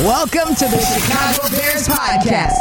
[0.00, 2.58] Welcome to the Chicago Bears Podcast,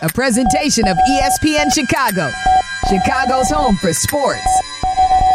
[0.00, 2.30] a presentation of ESPN Chicago,
[2.88, 4.40] Chicago's home for sports.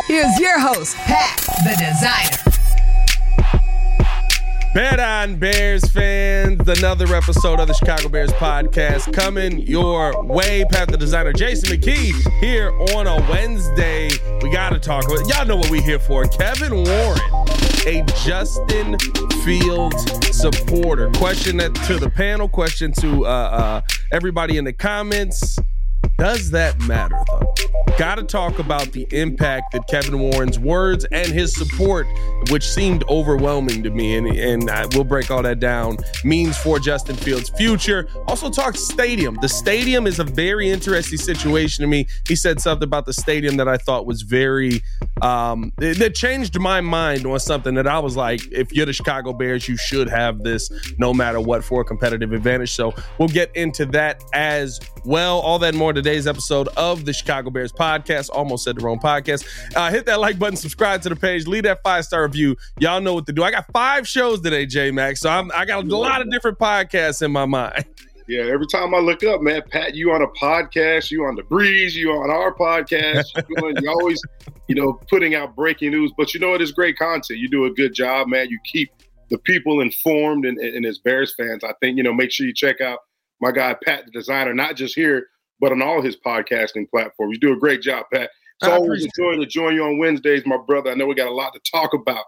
[0.07, 2.43] Here's your host, Pat, the designer.
[4.73, 10.65] Bet on Bears fans, another episode of the Chicago Bears podcast coming your way.
[10.69, 14.09] Pat the designer, Jason McKee here on a Wednesday.
[14.41, 16.25] We got to talk about y'all know what we here for.
[16.25, 17.19] Kevin Warren,
[17.85, 18.97] a Justin
[19.43, 20.05] Fields
[20.35, 21.09] supporter.
[21.11, 22.47] Question that to the panel.
[22.47, 23.81] Question to uh, uh,
[24.11, 25.57] everybody in the comments.
[26.17, 27.53] Does that matter though?
[27.97, 32.05] Got to talk about the impact that Kevin Warren's words and his support,
[32.51, 36.77] which seemed overwhelming to me, and and I, we'll break all that down, means for
[36.79, 38.07] Justin Fields' future.
[38.27, 39.35] Also, talk stadium.
[39.41, 42.07] The stadium is a very interesting situation to me.
[42.27, 44.81] He said something about the stadium that I thought was very
[45.23, 49.33] um, that changed my mind on something that I was like, if you're the Chicago
[49.33, 52.73] Bears, you should have this no matter what for a competitive advantage.
[52.73, 55.39] So we'll get into that as well.
[55.39, 58.29] All that more today's episode of the Chicago Bears podcast.
[58.31, 59.45] Almost said the wrong podcast.
[59.75, 62.55] Uh, hit that like button, subscribe to the page, leave that five star review.
[62.79, 63.43] Y'all know what to do.
[63.43, 65.19] I got five shows today, J Max.
[65.19, 67.83] So I'm, I got a lot of different podcasts in my mind.
[68.25, 71.43] Yeah, every time I look up, man, Pat, you on a podcast, you on the
[71.43, 73.25] breeze, you on our podcast,
[73.81, 74.21] you always,
[74.69, 76.13] you know, putting out breaking news.
[76.17, 77.37] But you know it is great content.
[77.37, 78.47] You do a good job, man.
[78.49, 78.91] You keep
[79.29, 82.53] the people informed, and, and as Bears fans, I think you know, make sure you
[82.53, 82.99] check out
[83.41, 85.27] my guy Pat, the designer, not just here,
[85.59, 87.33] but on all his podcasting platforms.
[87.33, 88.29] You do a great job, Pat.
[88.61, 90.91] It's always enjoying to join you on Wednesdays, my brother.
[90.91, 92.25] I know we got a lot to talk about.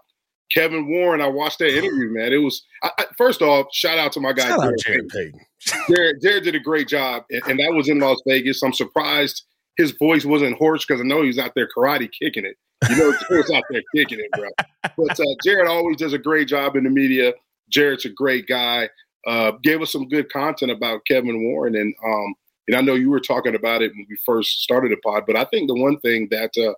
[0.52, 2.32] Kevin Warren, I watched that interview, man.
[2.32, 5.08] It was I, I, first off, shout out to my guy Shout out Jarrett Jarrett
[5.10, 5.40] Payton.
[5.88, 8.62] Jarrett, Jarrett did a great job, and, and that was in Las Vegas.
[8.62, 9.44] I'm surprised
[9.76, 12.56] his voice wasn't hoarse because I know he's out there karate kicking it.
[12.88, 14.48] You know, Jarrett's out there kicking it, bro.
[14.82, 17.34] But uh, Jarrett always does a great job in the media.
[17.70, 18.88] Jarrett's a great guy.
[19.26, 22.34] Uh, gave us some good content about Kevin Warren, and um,
[22.70, 25.24] and I know you were talking about it when we first started the pod.
[25.26, 26.74] But I think the one thing that uh,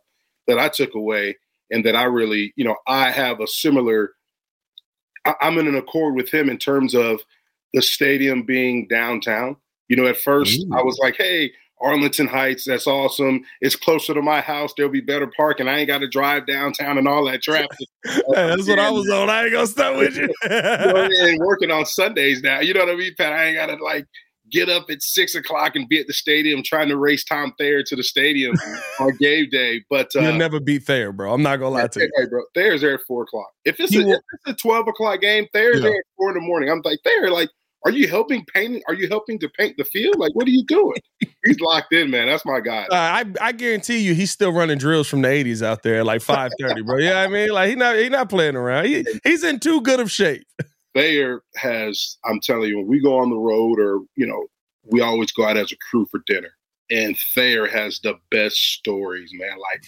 [0.47, 1.37] that I took away,
[1.71, 4.13] and that I really, you know, I have a similar.
[5.27, 7.21] I, I'm in an accord with him in terms of
[7.75, 9.57] the stadium being downtown.
[9.89, 10.71] You know, at first Ooh.
[10.73, 13.45] I was like, hey, Arlington Heights, that's awesome.
[13.61, 14.73] It's closer to my house.
[14.75, 15.69] There'll be better parking.
[15.69, 17.69] I ain't got to drive downtown and all that traffic.
[18.33, 19.29] That's what I was on.
[19.29, 20.33] I ain't gonna stop with you.
[20.45, 22.61] You know, and working on Sundays now.
[22.61, 23.35] You know what I mean, Pat?
[23.35, 24.07] I ain't got to like
[24.53, 27.83] get up at six o'clock and be at the stadium trying to race Tom Thayer
[27.83, 28.55] to the stadium
[29.01, 29.83] on game day.
[29.91, 31.33] But uh, You'll never beat Thayer, bro.
[31.33, 32.11] I'm not gonna lie to you.
[32.17, 33.51] Hey, bro, Thayer's there at four o'clock.
[33.65, 35.89] If it's, a, if it's a twelve o'clock game, Thayer's Yeah.
[35.89, 36.71] there at four in the morning.
[36.71, 37.49] I'm like, Thayer, like,
[37.85, 38.83] are you helping paint?
[38.87, 40.17] Are you helping to paint the field?
[40.17, 40.99] Like, what are you doing?
[41.45, 42.29] He's locked in, man.
[42.29, 42.85] That's my guy.
[42.85, 46.07] Uh, I I guarantee you, he's still running drills from the '80s out there at
[46.07, 46.99] like 5:30, bro.
[46.99, 48.85] Yeah, I mean, like he not he not playing around.
[48.87, 50.47] He, he's in too good of shape.
[50.95, 54.47] Thayer has, I'm telling you, when we go on the road or, you know,
[54.85, 56.51] we always go out as a crew for dinner.
[56.91, 59.57] And Thayer has the best stories, man.
[59.59, 59.83] Like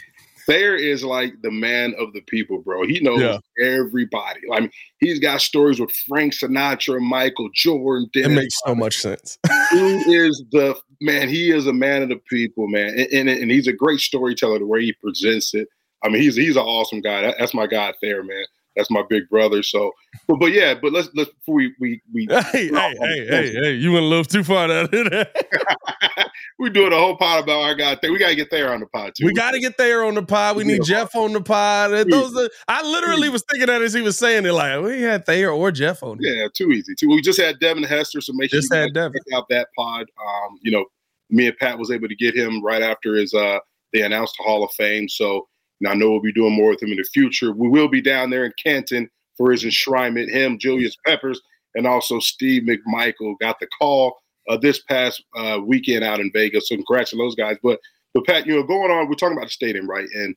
[0.46, 2.86] Thayer is like the man of the people, bro.
[2.86, 3.38] He knows Yeah.
[3.62, 4.40] everybody.
[4.52, 4.70] I mean,
[5.00, 8.08] he's got stories with Frank Sinatra, Michael Jordan.
[8.14, 9.38] It makes so much sense.
[9.72, 11.28] he is the man.
[11.28, 14.58] He is a man of the people, man, and, and, and he's a great storyteller.
[14.58, 15.68] The way he presents it,
[16.02, 17.22] I mean, he's he's an awesome guy.
[17.22, 18.44] That- that's my guy there, man.
[18.76, 19.62] That's my big brother.
[19.62, 19.92] So,
[20.26, 23.72] but, but yeah, but let's let's before we we we hey, hey, hey, hey, hey!
[23.74, 25.26] You went a little too far there.
[26.58, 27.96] we're doing a whole pod about our guy.
[28.02, 29.26] We got to get there on the pod too.
[29.26, 30.56] we got to get there on the pod.
[30.56, 31.02] We need Yeah.
[31.04, 31.92] Jeff on the pod.
[31.92, 35.02] And Those, are, I literally was thinking that as he was saying it, like we
[35.02, 36.18] had Thayer or Jeff on.
[36.20, 36.94] Yeah, too easy.
[36.94, 37.08] Too.
[37.08, 39.12] We just had Devin Hester, so make sure Just you had Devin.
[39.12, 40.06] check out that pod.
[40.20, 40.84] Um, you know,
[41.30, 43.58] me and Pat was able to get him right after his uh
[43.92, 45.08] they announced the Hall of Fame.
[45.08, 45.46] So
[45.84, 47.52] know, I know we'll be doing more with him in the future.
[47.52, 50.30] We will be down there in Canton for his enshrinement.
[50.30, 51.40] Him, Julius Peppers,
[51.74, 54.16] and also Steve McMichael got the call
[54.48, 56.68] uh, this past uh, weekend out in Vegas.
[56.68, 57.56] So congrats to those guys.
[57.62, 57.80] But
[58.14, 60.08] but Pat, you know, going on, we're talking about the stadium, right?
[60.14, 60.36] And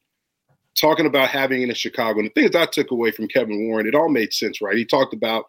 [0.75, 2.19] talking about having it in Chicago.
[2.19, 4.77] And the things I took away from Kevin Warren, it all made sense, right?
[4.77, 5.45] He talked about,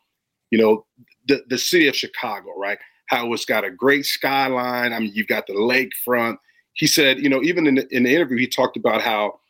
[0.51, 0.87] you know,
[1.27, 2.79] the, the city of Chicago, right?
[3.07, 4.93] How it's got a great skyline.
[4.93, 6.37] I mean, you've got the lakefront.
[6.75, 9.41] He said, you know, even in the, in the interview, he talked about how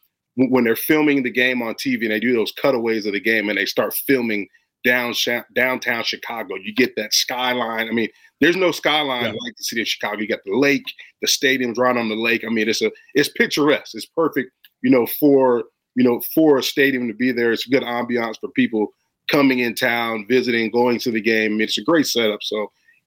[0.51, 3.49] when they're filming the game on TV and they do those cutaways of the game
[3.49, 4.49] and they start filming
[4.85, 5.13] down
[5.55, 7.89] downtown Chicago, you get that skyline.
[7.89, 8.09] I mean,
[8.41, 9.31] there's no skyline Yeah.
[9.31, 10.21] like the city of Chicago.
[10.21, 10.85] You got the lake,
[11.21, 12.45] the stadium's right on the lake.
[12.45, 13.95] I mean, it's a it's picturesque.
[13.95, 14.51] It's perfect,
[14.83, 15.65] you know, for
[15.97, 17.51] you know for a stadium to be there.
[17.53, 18.89] It's a good ambiance for people
[19.29, 21.53] coming in town, visiting, going to the game.
[21.53, 22.43] I mean, it's a great setup.
[22.43, 22.57] So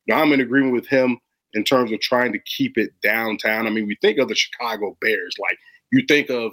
[0.05, 1.17] you know, I'm in agreement with him
[1.53, 3.65] in terms of trying to keep it downtown.
[3.65, 5.57] I mean, we think of the Chicago Bears, like
[5.93, 6.51] you think of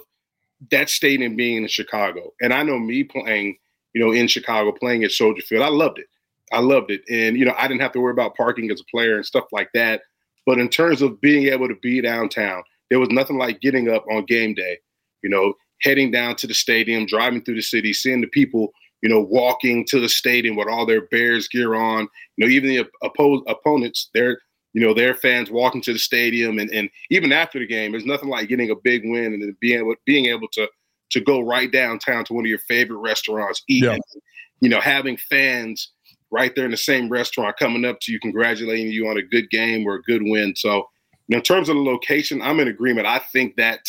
[0.71, 2.33] that stadium being in Chicago.
[2.41, 3.57] And I know me playing,
[3.93, 6.07] you know, in Chicago, playing at Soldier Field, I loved it.
[6.51, 7.01] I loved it.
[7.09, 9.45] And, you know, I didn't have to worry about parking as a player and stuff
[9.51, 10.01] like that.
[10.45, 14.03] But in terms of being able to be downtown, there was nothing like getting up
[14.11, 14.79] on game day,
[15.21, 18.69] you know, heading down to the stadium, driving through the city, seeing the people,
[19.01, 22.69] you know, walking to the stadium with all their Bears gear on, you know, even
[22.69, 24.39] the opposed opponents, their,
[24.73, 26.59] you know, their fans walking to the stadium.
[26.59, 29.55] And, and even after the game, there's nothing like getting a big win and then
[29.59, 30.69] being able, being able to,
[31.11, 34.19] to go right downtown to one of your favorite restaurants, eating, yeah.
[34.59, 35.91] you know, having fans
[36.31, 39.49] right there in the same restaurant coming up to you, congratulating you on a good
[39.49, 40.55] game or a good win.
[40.55, 40.87] So,
[41.27, 43.07] you know, in terms of the location, I'm in agreement.
[43.07, 43.79] I think that,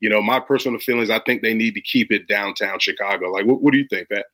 [0.00, 3.30] you know, my personal feelings, I think they need to keep it downtown Chicago.
[3.30, 4.26] Like, what, what do you think, Pat?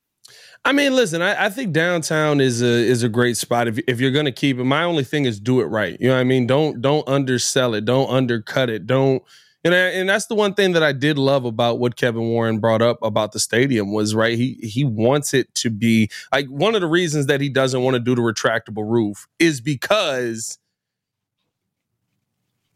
[0.65, 3.99] I mean, listen, I, I, think downtown is a is a great spot if if
[3.99, 4.63] you're gonna keep it.
[4.63, 5.95] My only thing is do it right.
[6.01, 6.47] You know what I mean?
[6.47, 7.85] Don't don't undersell it.
[7.85, 8.87] Don't undercut it.
[8.87, 9.21] Don't
[9.63, 12.59] and I, and that's the one thing that I did love about what Kevin Warren
[12.59, 14.37] brought up about the stadium was right.
[14.37, 17.93] He he wants it to be like one of the reasons that he doesn't want
[17.93, 20.57] to do the retractable roof is because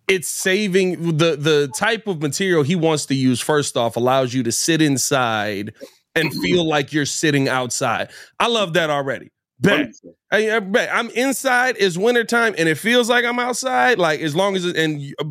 [0.07, 3.39] it's saving the the type of material he wants to use.
[3.39, 5.73] First off, allows you to sit inside
[6.19, 8.09] and feel like you're sitting outside.
[8.39, 9.31] I love that already.
[9.59, 9.91] Bet.
[10.31, 10.89] I, I bet.
[10.93, 11.75] I'm inside.
[11.79, 13.99] It's wintertime and it feels like I'm outside.
[13.99, 15.25] Like as long as it, and uh,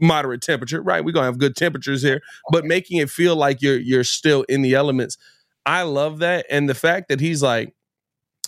[0.00, 1.04] moderate temperature, right?
[1.04, 4.62] We're gonna have good temperatures here, but making it feel like you're you're still in
[4.62, 5.18] the elements.
[5.66, 6.46] I love that.
[6.50, 7.74] And the fact that he's like,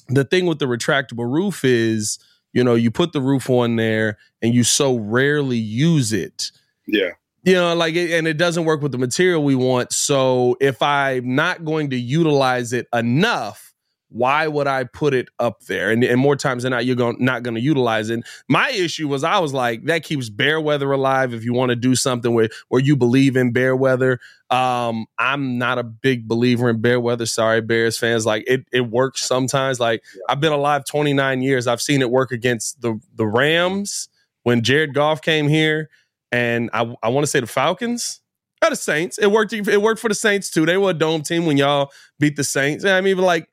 [0.08, 2.18] the thing with the retractable roof is,
[2.52, 6.50] you know, you put the roof on there and you so rarely use it.
[6.86, 7.12] Yeah.
[7.46, 9.92] You know, like, and it doesn't work with the material we want.
[9.92, 13.72] So if I'm not going to utilize it enough,
[14.08, 15.90] why would I put it up there?
[15.90, 18.24] And, and more times than not, you're going not going to utilize it.
[18.48, 21.34] My issue was I was like, that keeps bear weather alive.
[21.34, 24.18] If you want to do something where where you believe in bear weather,
[24.50, 27.26] um, I'm not a big believer in bear weather.
[27.26, 28.26] Sorry, Bears fans.
[28.26, 29.80] Like it it works sometimes.
[29.80, 30.02] Like.
[30.28, 31.66] I've been alive 29 years.
[31.66, 34.08] I've seen it work against the the Rams
[34.42, 35.90] when Jared Goff came here,
[36.36, 38.20] and I I want to say the Falcons.
[38.64, 39.18] Or the Saints.
[39.18, 39.52] It worked.
[39.52, 40.64] It worked for the Saints too.
[40.64, 42.86] They were a dome team when y'all beat the Saints.
[42.86, 43.48] I mean, like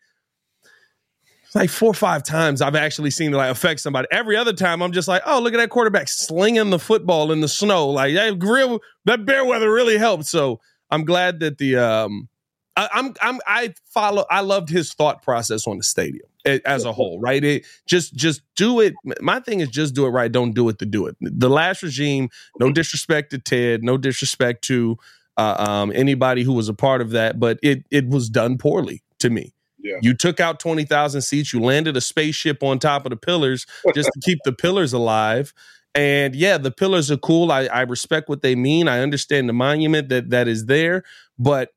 [1.55, 4.07] like four or five times I've actually seen it like affect somebody.
[4.11, 7.41] Every other time I'm just like, oh, look at that quarterback slinging the football in
[7.41, 7.89] the snow.
[7.89, 10.25] Like that real that bear weather really helped.
[10.25, 12.29] So I'm glad that the um
[12.75, 16.91] I, I'm I'm I follow I loved his thought process on the stadium as a
[16.91, 17.43] whole, right?
[17.43, 18.93] It just just do it.
[19.21, 20.31] My thing is just do it right.
[20.31, 21.15] Don't do it to do it.
[21.21, 22.29] The last regime,
[22.59, 24.97] no disrespect to Ted, no disrespect to
[25.37, 29.03] uh, um, anybody who was a part of that, but it it was done poorly
[29.19, 29.53] to me.
[29.83, 29.97] Yeah.
[30.01, 31.51] You took out 20,000 seats.
[31.51, 35.53] You landed a spaceship on top of the pillars just to keep the pillars alive.
[35.93, 37.51] And yeah, the pillars are cool.
[37.51, 38.87] I, I respect what they mean.
[38.87, 41.03] I understand the monument that that is there,
[41.37, 41.69] but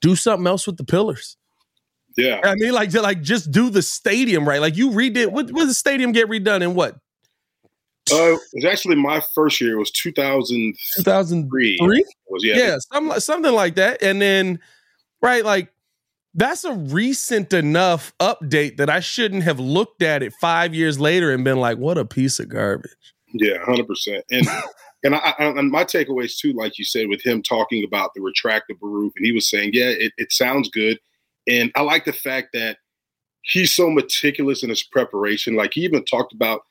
[0.00, 1.36] do something else with the pillars.
[2.16, 2.40] Yeah.
[2.42, 4.60] I mean, like, like just do the stadium right.
[4.60, 6.96] Like you redid what was the stadium get redone in what?
[8.10, 9.74] Uh, it was actually my first year.
[9.74, 11.76] It was 2000, 2003.
[12.28, 12.56] Was, yeah.
[12.56, 14.00] Yeah, something, something like that.
[14.00, 14.60] And then,
[15.20, 15.72] right, like
[16.32, 21.32] that's a recent enough update that I shouldn't have looked at it five years later
[21.32, 22.90] and been like, what a piece of garbage.
[23.32, 24.24] Yeah, hundred percent.
[24.30, 24.46] And
[25.06, 28.20] and I, I, and my takeaways too, like you said, with him talking about the
[28.20, 30.98] retractable roof, and he was saying, yeah, it, it sounds good,
[31.46, 32.78] and I like the fact that
[33.42, 35.54] he's so meticulous in his preparation.
[35.54, 36.62] Like he even talked about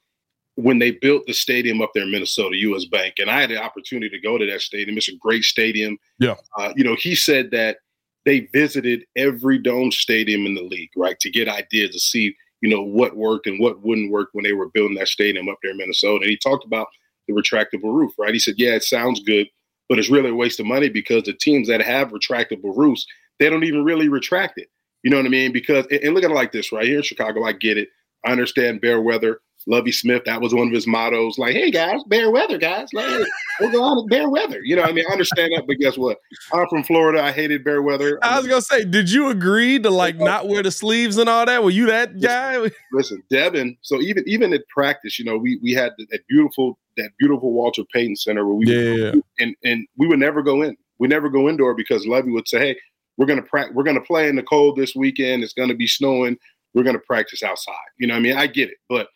[0.56, 2.86] when they built the stadium up there in Minnesota, U.S.
[2.86, 4.98] Bank, and I had the opportunity to go to that stadium.
[4.98, 5.98] It's a great stadium.
[6.20, 7.78] Yeah, uh, you know, he said that
[8.26, 12.70] they visited every dome stadium in the league, right, to get ideas to see, you
[12.70, 15.72] know, what worked and what wouldn't work when they were building that stadium up there
[15.72, 16.24] in Minnesota.
[16.24, 16.88] And he talked about
[17.28, 18.34] the retractable roof, right?
[18.34, 19.48] He said, yeah, it sounds good,
[19.90, 23.06] but it's really a waste of money because the teams that have retractable roofs,
[23.40, 24.68] they don't even really retract it.
[25.04, 25.52] You know what I mean?
[25.52, 27.90] Because and look at it like this, right here in Chicago, I get it.
[28.26, 29.40] I understand bear weather.
[29.68, 31.40] Lovie Smith, that was one of his mottos.
[31.40, 32.88] Like, hey guys, bear weather, guys.
[32.94, 33.26] Like, hey,
[33.60, 34.62] we're going to bear weather.
[34.64, 36.20] You know, I mean, I understand that, but guess what?
[36.54, 37.24] I'm from Florida.
[37.24, 38.20] I hated bear weather.
[38.22, 41.46] I was gonna say, did you agree to like not wear the sleeves and all
[41.46, 41.64] that?
[41.64, 42.70] Were you that guy?
[42.94, 43.76] Listen, Devin.
[43.82, 47.84] So even even at practice, you know, we we had that beautiful that beautiful Walter
[47.92, 50.78] Payton Center where we yeah, would, and and we would never go in.
[51.00, 52.80] We never go indoor because Lovie would say, hey.
[53.18, 55.42] We're gonna pra- we're gonna play in the cold this weekend.
[55.42, 56.36] It's gonna be snowing.
[56.74, 57.76] We're gonna practice outside.
[57.98, 59.08] You know, I mean, I get it, but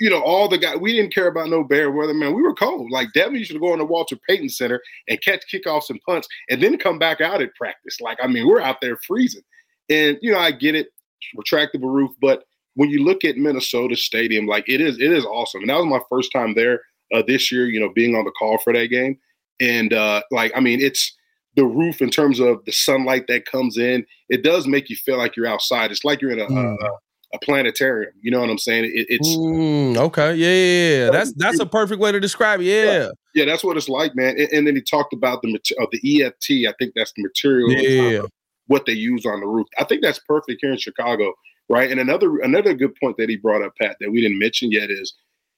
[0.00, 2.34] you know, all the guys, we didn't care about no bear weather, man.
[2.34, 2.90] We were cold.
[2.90, 6.26] Like Devin used to go in the Walter Payton Center and catch kickoffs and punts
[6.48, 8.00] and then come back out at practice.
[8.00, 9.42] Like, I mean, we're out there freezing.
[9.90, 10.88] And, you know, I get it,
[11.38, 15.60] retractable roof, but when you look at Minnesota Stadium, like it is, it is awesome.
[15.60, 16.80] And that was my first time there
[17.12, 19.18] uh, this year, you know, being on the call for that game.
[19.60, 21.14] And uh, like, I mean, it's
[21.56, 24.06] the roof in terms of the sunlight that comes in.
[24.30, 25.90] It does make you feel like you're outside.
[25.90, 26.76] It's like you're in a, mm.
[26.80, 26.88] a a
[27.38, 28.12] planetarium.
[28.20, 28.84] You know what I'm saying?
[28.84, 30.34] It, it's mm, okay.
[30.34, 32.64] Yeah, yeah, yeah, That's that's a perfect way to describe it.
[32.64, 33.10] Yeah.
[33.34, 34.38] Yeah, that's what it's like, man.
[34.38, 36.68] And, and then he talked about the uh, the EFT.
[36.68, 37.70] I think that's the material.
[37.70, 38.22] Yeah.
[38.66, 39.66] What they use on the roof.
[39.78, 41.32] I think that's perfect here in Chicago,
[41.68, 41.90] right?
[41.90, 44.90] And another another good point that he brought up, Pat, that we didn't mention yet
[44.90, 45.14] is,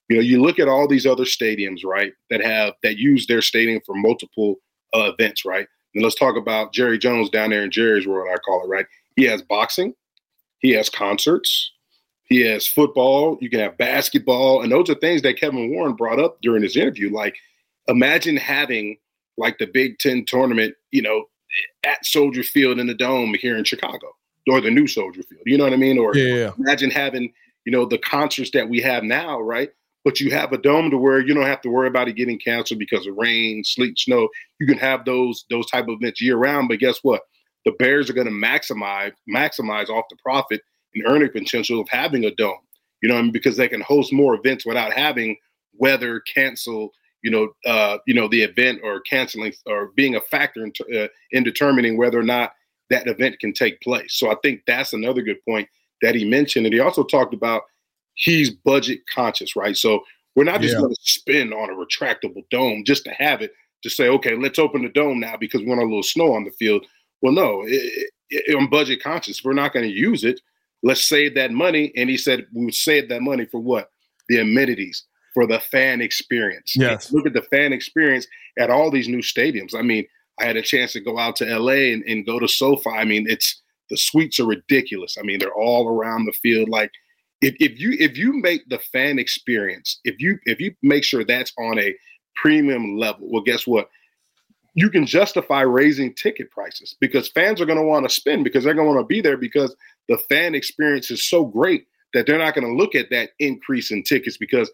[0.09, 3.43] you know, you look at all these other stadiums, right, that have that use their
[3.43, 4.57] stadium for multiple
[4.95, 5.67] uh, events, right?
[5.95, 8.87] And let's talk about Jerry Jones down there in Jerry's World, I call it, right?
[9.17, 9.95] He has boxing,
[10.63, 11.73] he has concerts,
[12.25, 16.21] he has football, you can have basketball, and those are things that Kevin Warren brought
[16.21, 17.13] up during his interview.
[17.13, 17.37] Like,
[17.89, 18.97] imagine having
[19.37, 21.25] like the Big Ten tournament, you know,
[21.85, 24.09] at Soldier Field in the Dome here in Chicago,
[24.49, 25.43] or the new Soldier Field.
[25.45, 25.99] You know what I mean?
[25.99, 26.53] Or yeah.
[26.59, 27.33] imagine having,
[27.65, 29.71] you know, the concerts that we have now, right?
[30.05, 32.39] But you have a dome to where you don't have to worry about it getting
[32.39, 34.29] canceled because of rain, sleet, snow.
[34.59, 36.69] You can have those those type of events year round.
[36.69, 37.23] But guess what?
[37.65, 40.63] The Bears are going to maximize maximize off the profit
[40.95, 42.59] and earning potential of having a dome.
[43.03, 43.33] You know, I mean?
[43.33, 45.37] because they can host more events without having
[45.75, 46.93] weather cancel
[47.23, 51.07] you know, uh, you know, the event or canceling or being a factor in, uh,
[51.31, 52.53] in determining whether or not
[52.91, 54.15] that event can take place.
[54.15, 55.69] So I think that's another good point
[56.03, 56.67] that he mentioned.
[56.67, 57.63] And he also talked about
[58.15, 59.77] he's budget conscious, right?
[59.77, 60.03] So
[60.35, 60.81] we're not just yeah.
[60.81, 63.53] going to spend on a retractable dome just to have it
[63.83, 66.45] to say, okay, let's open the dome now because we want a little snow on
[66.45, 66.85] the field.
[67.23, 69.45] Well, no, it, it, I'm budget conscious.
[69.45, 70.41] We're not going to use it.
[70.83, 71.93] Let's save that money.
[71.97, 73.91] And he said we would save that money for what?
[74.29, 76.75] The amenities for the fan experience.
[76.77, 77.13] Yes.
[77.13, 78.27] Look at the fan experience
[78.59, 79.75] at all these new stadiums.
[79.75, 80.07] I mean,
[80.41, 82.91] I had a chance to go out to LA and, and go to SoFi.
[82.91, 85.17] I mean, it's the suites are ridiculous.
[85.19, 86.69] I mean, they're all around the field.
[86.69, 86.91] Like
[87.41, 91.25] if, if you if you make the fan experience, if you if you make sure
[91.25, 91.95] that's on a
[92.37, 93.89] premium level, well, guess what?
[94.75, 98.65] You can justify raising ticket prices because fans are going to want to spend because
[98.65, 99.75] they're going to want to be there because
[100.09, 103.91] the fan experience is so great that they're not going to look at that increase
[103.91, 104.71] in tickets because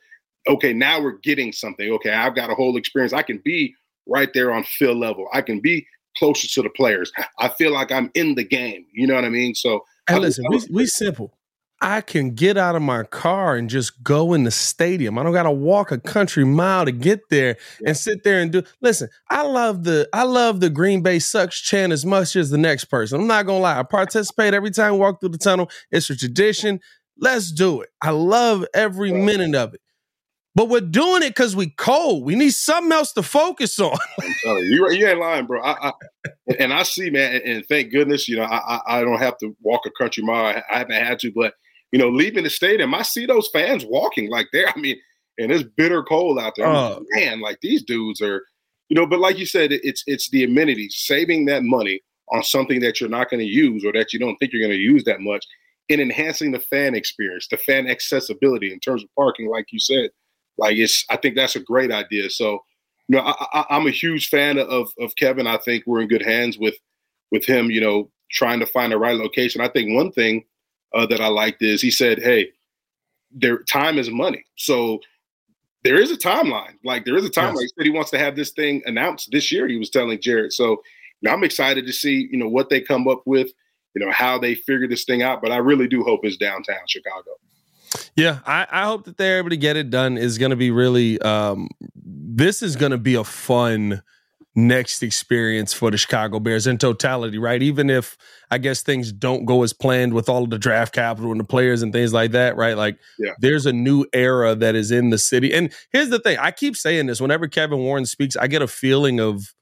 [0.48, 1.90] okay, now we're getting something.
[1.92, 3.12] Okay, I've got a whole experience.
[3.12, 3.74] I can be
[4.06, 5.26] right there on field level.
[5.32, 5.86] I can be
[6.16, 7.12] closer to the players.
[7.38, 8.86] I feel like I'm in the game.
[8.92, 9.54] You know what I mean?
[9.54, 11.37] So, hey, listen, we, we simple.
[11.80, 15.16] I can get out of my car and just go in the stadium.
[15.16, 17.88] I don't got to walk a country mile to get there yeah.
[17.88, 18.62] and sit there and do.
[18.80, 22.58] Listen, I love the I love the Green Bay sucks chant as much as the
[22.58, 23.20] next person.
[23.20, 23.78] I'm not gonna lie.
[23.78, 25.70] I participate every time I walk through the tunnel.
[25.90, 26.80] It's a tradition.
[27.16, 27.90] Let's do it.
[28.02, 29.80] I love every minute of it.
[30.54, 32.24] But we're doing it because we cold.
[32.24, 33.96] We need something else to focus on.
[34.20, 35.62] I'm telling you, you ain't lying, bro.
[35.62, 35.92] I, I,
[36.58, 39.82] and I see, man, and thank goodness, you know, I, I don't have to walk
[39.86, 40.60] a country mile.
[40.68, 41.54] I haven't had to, but
[41.92, 44.68] you know, leaving the stadium, I see those fans walking like they're.
[44.76, 44.96] I mean,
[45.38, 46.66] and it's bitter cold out there.
[46.66, 48.44] Uh, like, man, like these dudes are,
[48.88, 49.06] you know.
[49.06, 53.08] But like you said, it's it's the amenities, saving that money on something that you're
[53.08, 55.46] not going to use or that you don't think you're going to use that much,
[55.88, 60.10] and enhancing the fan experience, the fan accessibility in terms of parking, like you said
[60.58, 62.28] like it's, I think that's a great idea.
[62.28, 62.64] So,
[63.06, 65.46] you know, I, am a huge fan of of Kevin.
[65.46, 66.74] I think we're in good hands with
[67.30, 67.70] with him.
[67.70, 69.62] You know, trying to find the right location.
[69.62, 70.44] I think one thing
[70.94, 72.50] uh, that I liked is he said, "Hey,
[73.30, 75.00] their time is money." So
[75.84, 76.74] there is a timeline.
[76.84, 77.54] Like there is a timeline.
[77.54, 77.62] Yes.
[77.62, 79.68] He said he wants to have this thing announced this year.
[79.68, 80.52] He was telling Jarrett.
[80.52, 80.82] So
[81.22, 83.50] now I'm excited to see, you know, what they come up with,
[83.94, 85.40] you know, how they figure this thing out.
[85.40, 87.30] But I really do hope it's downtown Chicago.
[88.16, 90.18] Yeah, I, I hope that they're able to get it done.
[90.18, 91.20] Is going to be really.
[91.20, 94.02] Um, this is going to be a fun
[94.58, 97.62] next experience for the Chicago Bears in totality, right?
[97.62, 98.16] Even if
[98.50, 101.44] I guess things don't go as planned with all of the draft capital and the
[101.44, 102.76] players and things like that, right?
[102.76, 103.34] Like yeah.
[103.38, 105.54] there's a new era that is in the city.
[105.54, 108.66] And here's the thing, I keep saying this whenever Kevin Warren speaks, I get a
[108.66, 109.54] feeling of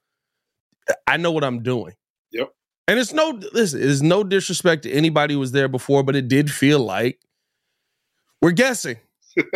[1.06, 1.92] I know what I'm doing.
[2.32, 2.48] Yep.
[2.88, 6.28] And it's no listen, it's no disrespect to anybody who was there before, but it
[6.28, 7.20] did feel like
[8.40, 8.96] we're guessing.
[9.36, 9.50] You know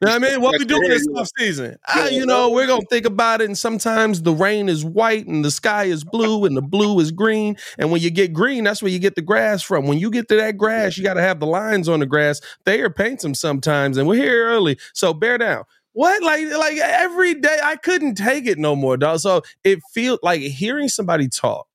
[0.00, 0.40] what I mean?
[0.40, 1.76] What we doing this off season?
[1.86, 3.46] Ah, you know, we're gonna think about it.
[3.46, 7.10] And sometimes the rain is white and the sky is blue and the blue is
[7.10, 7.56] green.
[7.78, 9.86] And when you get green, that's where you get the grass from.
[9.86, 12.40] When you get to that grass, you got to have the lines on the grass.
[12.64, 15.64] Thayer paints them sometimes, and we're here early, so bear down.
[15.92, 19.20] What like like every day I couldn't take it no more, dog.
[19.20, 21.66] So it feels like hearing somebody talk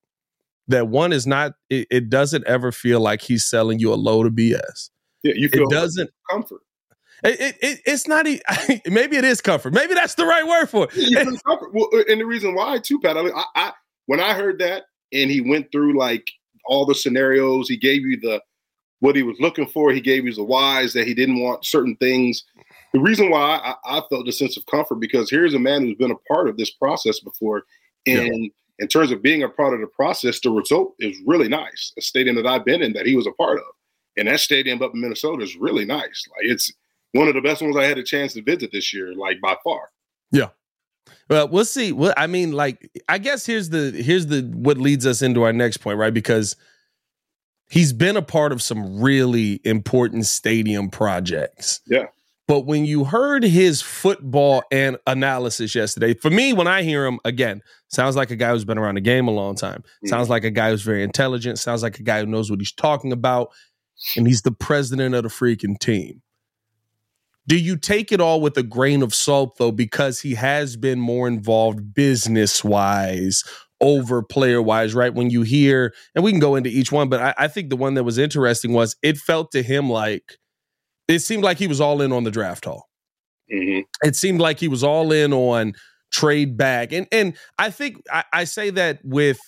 [0.68, 1.54] that one is not.
[1.68, 4.90] It, it doesn't ever feel like he's selling you a load of BS.
[5.22, 6.62] Yeah, you feel it doesn't comfort.
[7.24, 8.26] It, it, it's not.
[8.86, 9.72] Maybe it is comfort.
[9.72, 11.40] Maybe that's the right word for it.
[11.72, 13.16] Well, uh, and the reason why too, Pat.
[13.16, 13.72] I, mean, I, I
[14.06, 16.30] when I heard that and he went through like
[16.66, 18.40] all the scenarios, he gave you the
[19.00, 19.92] what he was looking for.
[19.92, 22.44] He gave you the whys that he didn't want certain things.
[22.92, 25.96] The reason why I, I felt a sense of comfort because here's a man who's
[25.96, 27.64] been a part of this process before,
[28.06, 28.50] and yeah.
[28.78, 31.92] in terms of being a part of the process, the result is really nice.
[31.98, 33.64] A stadium that I've been in that he was a part of
[34.16, 36.24] And that stadium up in Minnesota is really nice.
[36.36, 36.72] Like it's
[37.14, 39.56] one of the best ones I had a chance to visit this year, like by
[39.62, 39.90] far.
[40.32, 40.48] Yeah.
[41.30, 41.92] Well, we'll see.
[41.92, 45.52] Well, I mean, like, I guess here's the here's the what leads us into our
[45.52, 46.12] next point, right?
[46.12, 46.56] Because
[47.70, 51.80] he's been a part of some really important stadium projects.
[51.86, 52.06] Yeah.
[52.46, 57.20] But when you heard his football and analysis yesterday, for me, when I hear him
[57.24, 59.80] again, sounds like a guy who's been around the game a long time.
[59.80, 60.08] Mm-hmm.
[60.08, 61.58] Sounds like a guy who's very intelligent.
[61.58, 63.50] Sounds like a guy who knows what he's talking about.
[64.16, 66.20] And he's the president of the freaking team.
[67.46, 70.98] Do you take it all with a grain of salt, though, because he has been
[70.98, 73.44] more involved business wise
[73.80, 75.12] over player wise, right?
[75.12, 77.76] When you hear, and we can go into each one, but I, I, think the
[77.76, 80.38] one that was interesting was it felt to him like
[81.06, 82.88] it seemed like he was all in on the draft haul.
[83.52, 83.80] Mm-hmm.
[84.06, 85.74] It seemed like he was all in on
[86.10, 86.92] trade back.
[86.92, 89.38] And and I think I, I say that with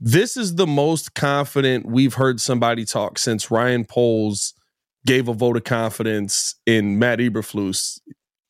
[0.00, 4.54] this is the most confident we've heard somebody talk since Ryan Poles
[5.06, 8.00] gave a vote of confidence in Matt Eberflus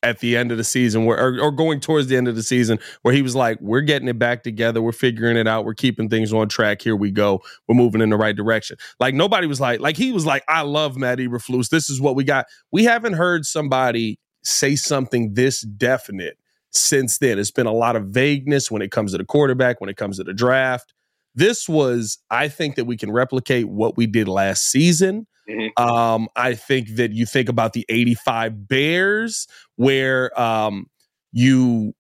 [0.03, 2.43] at the end of the season where or, or, going towards the end of the
[2.43, 4.83] season where he was like we're getting it back together.
[4.83, 5.65] We're figuring it out.
[5.65, 6.83] We're keeping things on track.
[6.83, 7.41] Here we go.
[7.69, 8.77] We're moving in the right direction.
[8.99, 11.69] Like nobody was like like he was like I love Matt Eberflus.
[11.69, 12.47] This is what we got.
[12.73, 16.37] We haven't heard somebody say something this definite
[16.71, 17.39] since then.
[17.39, 20.17] It's been a lot of vagueness when it comes to the quarterback when it comes
[20.17, 20.93] to the draft.
[21.35, 25.83] This was I think that we can replicate what we did last season Mm-hmm.
[25.83, 30.87] Um, I think that you think about the 85 Bears, where um,
[31.33, 31.95] you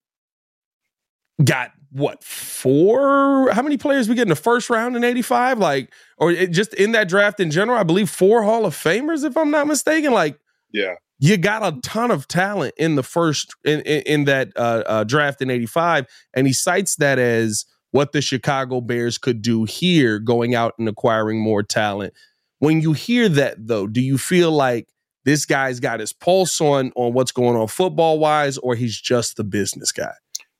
[1.42, 3.50] got what four?
[3.52, 6.72] How many players we get in the first round in 85 like or it, just
[6.74, 10.12] in that draft in general i believe four hall of famers if i'm not mistaken.
[10.12, 10.38] Like
[10.72, 10.94] yeah.
[11.18, 15.04] you got a ton of talent in the first in in, in that uh, uh,
[15.04, 20.18] draft in 85 and he cites that as what the chicago bears could do here
[20.18, 22.14] going out and acquiring more talent
[22.62, 24.86] when you hear that, though, do you feel like
[25.24, 29.36] this guy's got his pulse on on what's going on football wise, or he's just
[29.36, 30.12] the business guy?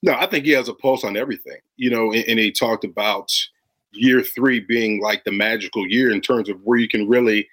[0.02, 1.58] No, I think he has a pulse on everything.
[1.76, 3.30] You know, and, and he talked about
[3.92, 7.48] year three being like the magical year in terms of where you can really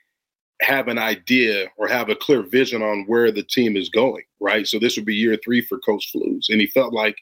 [0.64, 4.66] have an idea or have a clear vision on where the team is going, right?
[4.66, 6.46] So this would be year three for Coach Flus.
[6.50, 7.18] And he felt like,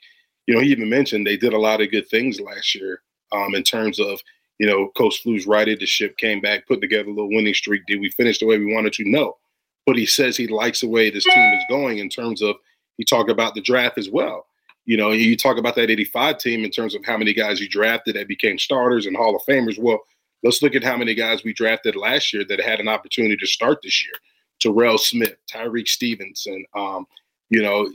[0.46, 3.02] you know, he even mentioned they did a lot of good things last year
[3.34, 4.22] um, in terms of
[4.60, 7.84] you know, Coach Flus righted the ship, came back, put together a little winning streak.
[7.88, 9.10] Did we finish the way we wanted to?
[9.10, 9.38] No.
[9.86, 12.56] But he says he likes the way this team is going in terms of
[12.98, 14.48] he talked about the draft as well.
[14.86, 17.70] You know, you talk about that 85 team in terms of how many guys you
[17.70, 19.78] drafted that became starters and Hall of Famers.
[19.78, 20.00] Well,
[20.44, 23.48] let's look at how many guys we drafted last year that had an opportunity to
[23.48, 24.14] start this year.
[24.60, 27.06] Terrell Smith, Tyrique Stevenson, um,
[27.50, 27.88] you know,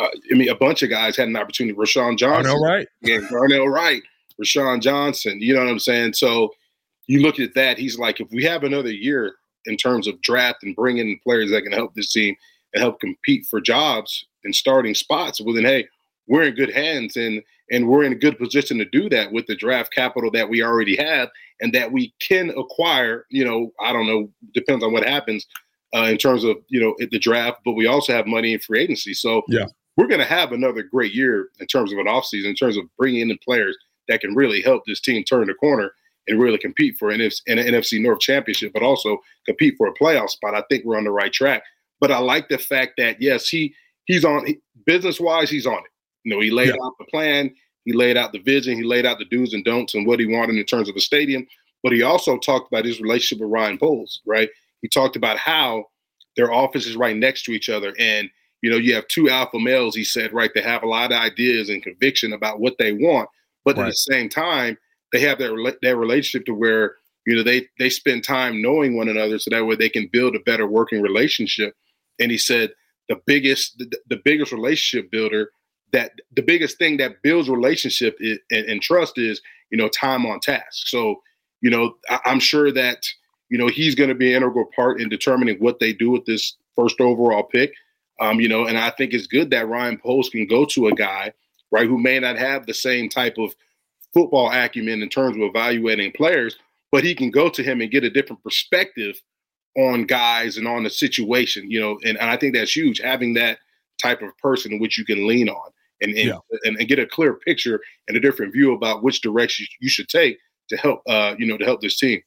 [0.00, 1.76] uh, I mean, a bunch of guys had an opportunity.
[1.76, 4.02] Roschon Johnson, Darnell Wright, and Darnell Wright.
[4.40, 5.40] Roschon Johnson.
[5.40, 6.14] You know what I'm saying?
[6.14, 6.50] So
[7.06, 9.34] you look at that, he's like, if we have another year
[9.66, 12.36] in terms of draft and bringing players that can help this team
[12.72, 15.86] and help compete for jobs and starting spots, well, then hey,
[16.26, 19.46] we're in good hands and and we're in a good position to do that with
[19.46, 23.24] the draft capital that we already have and that we can acquire.
[23.30, 25.46] You know, I don't know, depends on what happens
[25.94, 28.80] uh, in terms of you know the draft, but we also have money in free
[28.80, 29.14] agency.
[29.14, 29.66] So yeah,
[29.96, 32.84] we're going to have another great year in terms of an offseason, in terms of
[32.98, 33.76] bringing in players
[34.08, 35.92] that can really help this team turn the corner
[36.26, 40.30] and really compete for an, an NFC North championship, but also compete for a playoff
[40.30, 40.54] spot.
[40.54, 41.62] I think we're on the right track.
[42.00, 43.74] But I like the fact that yes, he
[44.06, 44.46] he's on
[44.86, 45.90] business wise, he's on it.
[46.24, 46.84] You know, he laid yeah.
[46.84, 49.94] out the plan, he laid out the vision, he laid out the do's and don'ts
[49.94, 51.46] and what he wanted in terms of a stadium.
[51.82, 54.48] But he also talked about his relationship with Ryan Poles, right?
[54.80, 55.84] He talked about how
[56.36, 58.28] their offices right next to each other and
[58.62, 61.18] you know you have two alpha males he said right they have a lot of
[61.18, 63.28] ideas and conviction about what they want
[63.64, 63.86] but right.
[63.86, 64.78] at the same time,
[65.12, 66.96] they have that that relationship to where
[67.26, 70.34] you know they they spend time knowing one another, so that way they can build
[70.34, 71.74] a better working relationship.
[72.18, 72.72] And he said
[73.08, 75.50] the biggest the, the biggest relationship builder
[75.92, 80.26] that the biggest thing that builds relationship is, and, and, trust is you know time
[80.26, 80.88] on task.
[80.88, 81.22] So
[81.60, 83.06] you know I, I'm sure that
[83.48, 86.24] you know he's going to be an integral part in determining what they do with
[86.26, 87.72] this first overall pick.
[88.20, 90.92] Um, you know, and I think it's good that Ryan Poles can go to a
[90.92, 91.32] guy
[91.70, 93.54] right, who may not have the same type of
[94.12, 96.56] football acumen in terms of evaluating players,
[96.92, 99.20] but he can go to him and get a different perspective
[99.76, 103.34] on guys and on the situation, you know, and, and I think that's huge, having
[103.34, 103.58] that
[104.00, 106.38] type of person in which you can lean on and and, yeah.
[106.64, 110.08] and, and get a clear picture and a different view about which direction you should
[110.08, 112.20] take to help uh, you know, to help this team.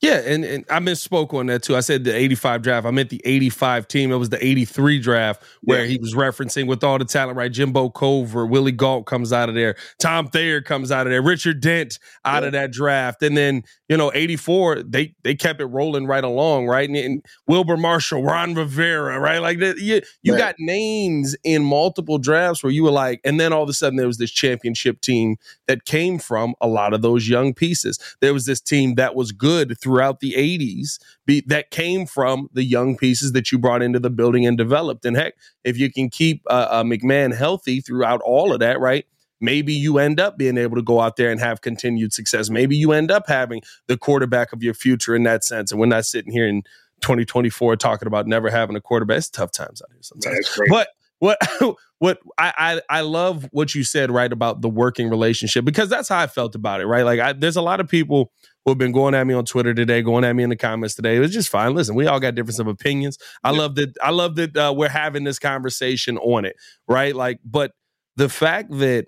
[0.00, 1.76] Yeah, and, and I misspoke on that too.
[1.76, 2.86] I said the 85 draft.
[2.86, 4.10] I meant the 85 team.
[4.10, 5.90] It was the 83 draft where yeah.
[5.90, 7.52] he was referencing with all the talent, right?
[7.52, 11.60] Jimbo Covert, Willie Gault comes out of there, Tom Thayer comes out of there, Richard
[11.60, 12.46] Dent out yeah.
[12.46, 13.22] of that draft.
[13.22, 16.88] And then, you know, 84, they they kept it rolling right along, right?
[16.88, 19.38] And, and Wilber Marshall, Ron Rivera, right?
[19.38, 20.38] Like that, you, you right.
[20.38, 23.98] got names in multiple drafts where you were like, and then all of a sudden
[23.98, 25.36] there was this championship team
[25.68, 27.98] that came from a lot of those young pieces.
[28.22, 32.62] There was this team that was good throughout the 80s be, that came from the
[32.62, 35.04] young pieces that you brought into the building and developed.
[35.04, 39.04] And heck, if you can keep uh, uh, McMahon healthy throughout all of that, right?
[39.40, 42.50] Maybe you end up being able to go out there and have continued success.
[42.50, 45.72] Maybe you end up having the quarterback of your future in that sense.
[45.72, 46.62] And we're not sitting here in
[47.00, 49.18] 2024 talking about never having a quarterback.
[49.18, 50.46] It's tough times out here sometimes.
[50.68, 50.88] But
[51.20, 51.38] what
[51.98, 56.08] what I, I, I love what you said right about the working relationship because that's
[56.08, 57.04] how I felt about it right?
[57.04, 58.32] Like I, there's a lot of people
[58.64, 60.94] who have been going at me on Twitter today going at me in the comments
[60.94, 61.16] today.
[61.16, 61.74] It was just fine.
[61.74, 63.16] Listen we all got difference of opinions.
[63.44, 66.56] I love that I love that uh, we're having this conversation on it
[66.88, 67.14] right?
[67.14, 67.72] Like but
[68.16, 69.06] the fact that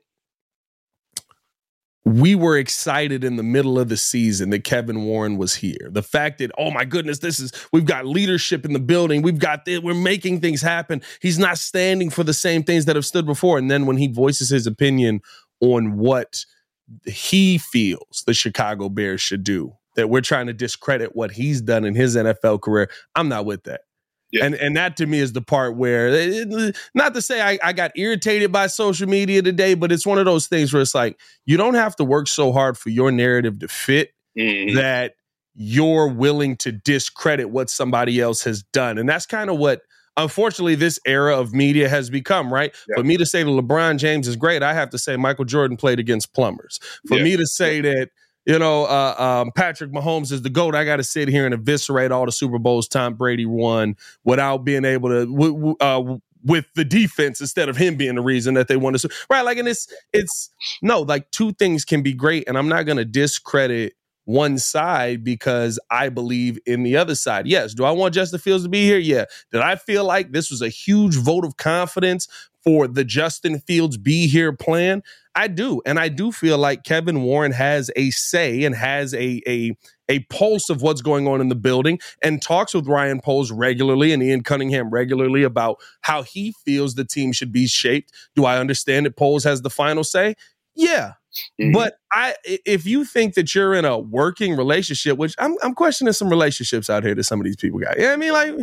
[2.05, 5.88] we were excited in the middle of the season that Kevin Warren was here.
[5.91, 9.23] The fact that, oh my goodness, this is, we've got leadership in the building.
[9.23, 11.01] We've got, this, we're making things happen.
[11.21, 13.57] He's not standing for the same things that have stood before.
[13.57, 15.21] And then when he voices his opinion
[15.61, 16.45] on what
[17.07, 21.85] he feels the Chicago Bears should do, that we're trying to discredit what he's done
[21.85, 23.83] in his NFL career, I'm not with that.
[24.33, 24.47] Yeah.
[24.47, 27.73] And and that to me is the part where it, not to say I, I
[27.73, 31.21] got irritated by social media today, but it's one of those things where it's like
[31.45, 34.77] you don't have to work so hard for your narrative to fit mm-hmm.
[34.77, 35.14] that
[35.55, 38.97] you're willing to discredit what somebody else has done.
[38.97, 39.83] And that's kind of what
[40.16, 42.75] unfortunately this era of media has become, right?
[42.88, 42.97] Yeah.
[42.97, 45.77] For me to say that LeBron James is great, I have to say Michael Jordan
[45.77, 46.81] played against plumbers.
[47.07, 47.25] For yeah.
[47.25, 48.11] me to say that
[48.44, 50.74] you know, uh, um, Patrick Mahomes is the GOAT.
[50.74, 54.59] I got to sit here and eviscerate all the Super Bowls Tom Brady won without
[54.59, 58.55] being able to, w- w- uh, with the defense instead of him being the reason
[58.55, 59.09] that they won to.
[59.31, 59.42] Right.
[59.42, 60.50] Like, and it's, it's,
[60.83, 62.48] no, like two things can be great.
[62.48, 67.46] And I'm not going to discredit one side because I believe in the other side.
[67.46, 67.74] Yes.
[67.74, 68.98] Do I want Justin Fields to be here?
[68.98, 69.24] Yeah.
[69.50, 72.28] Did I feel like this was a huge vote of confidence
[72.62, 75.02] for the Justin Fields be here plan?
[75.35, 75.80] I do.
[75.87, 79.72] And I do feel like Kevin Warren has a say and has a a
[80.08, 84.12] a pulse of what's going on in the building and talks with Ryan Poles regularly
[84.12, 88.12] and Ian Cunningham regularly about how he feels the team should be shaped.
[88.35, 90.35] Do I understand that Poles has the final say?
[90.74, 91.14] Yeah.
[91.61, 91.73] Mm-hmm.
[91.73, 96.12] But I if you think that you're in a working relationship, which I'm I'm questioning
[96.12, 97.97] some relationships out here that some of these people got.
[97.97, 98.49] Yeah, you know I mean like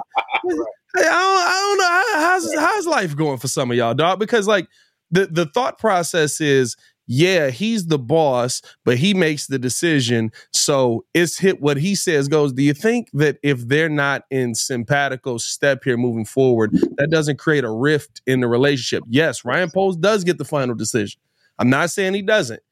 [0.96, 4.20] I, don't, I don't know how's how's life going for some of y'all, dog?
[4.20, 4.68] Because like
[5.12, 6.76] the the thought process is
[7.12, 10.32] yeah, he's the boss, but he makes the decision.
[10.54, 12.54] So it's hit what he says goes.
[12.54, 17.40] Do you think that if they're not in simpatico step here moving forward, that doesn't
[17.40, 19.04] create a rift in the relationship?
[19.10, 21.20] Yes, Ryan Poles does get the final decision.
[21.60, 22.64] I'm not saying he doesn't,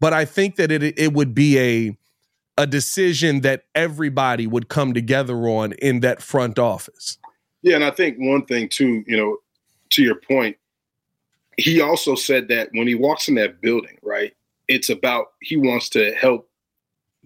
[0.00, 1.96] but I think that it it would be a
[2.58, 7.18] a decision that everybody would come together on in that front office.
[7.62, 9.38] Yeah, and I think one thing too, you know,
[9.90, 10.56] to your point,
[11.56, 14.34] he also said that when he walks in that building, right,
[14.68, 16.48] it's about he wants to help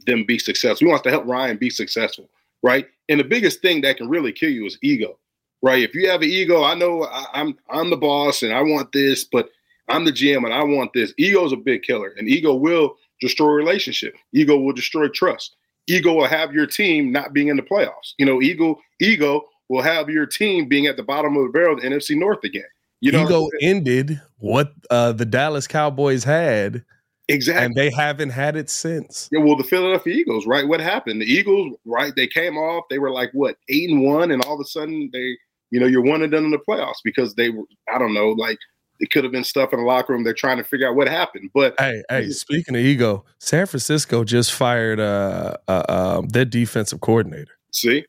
[0.06, 0.86] them be successful.
[0.86, 2.28] He wants to help Ryan be successful,
[2.62, 2.86] right?
[3.08, 5.18] And the biggest thing that can really kill you is ego,
[5.62, 5.82] right?
[5.82, 8.92] If you have an ego, I know I, I'm I'm the boss and I want
[8.92, 9.50] this, but
[9.88, 11.12] I'm the GM and I want this.
[11.18, 14.14] Ego is a big killer, and ego will destroy relationship.
[14.33, 15.57] Ego will destroy trust.
[15.87, 18.12] Ego will have your team not being in the playoffs.
[18.18, 21.77] You know, ego ego will have your team being at the bottom of the barrel
[21.77, 22.64] of the NFC North again.
[23.01, 26.85] You know, ego ended what uh, the Dallas Cowboys had.
[27.31, 27.66] Exactly.
[27.66, 29.29] And they haven't had it since.
[29.31, 30.66] Yeah, well, the Philadelphia Eagles, right?
[30.66, 31.20] What happened?
[31.20, 32.14] The Eagles, right?
[32.16, 35.11] They came off, they were like what, eight and one, and all of a sudden
[35.12, 35.37] they,
[35.70, 38.31] you know, you're one and done in the playoffs because they were, I don't know,
[38.31, 38.59] like
[39.00, 40.24] it could have been stuff in the locker room.
[40.24, 41.50] They're trying to figure out what happened.
[41.54, 45.84] But hey, hey, speaking of ego, San Francisco just fired uh, uh
[46.18, 47.52] um, their defensive coordinator.
[47.72, 48.04] See,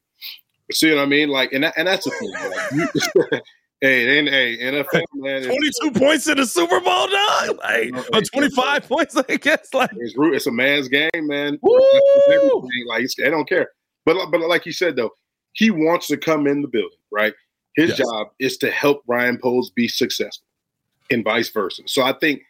[0.72, 1.30] see what I mean?
[1.30, 3.42] Like, and that, and that's the thing.
[3.82, 7.60] Hey, and hey, NFL man, twenty-two points in the Super Bowl, dog.
[7.64, 9.74] Like, or twenty-five points, I guess.
[9.74, 11.58] Like, it's, it's a man's game, man.
[11.64, 13.70] Like, they don't care.
[14.06, 15.12] But but like you said though,
[15.54, 17.34] he wants to come in the building, right?
[17.78, 18.00] His yes.
[18.00, 20.46] job is to help Ryan Poles be successful,
[21.10, 21.84] and vice versa.
[21.86, 22.44] So I think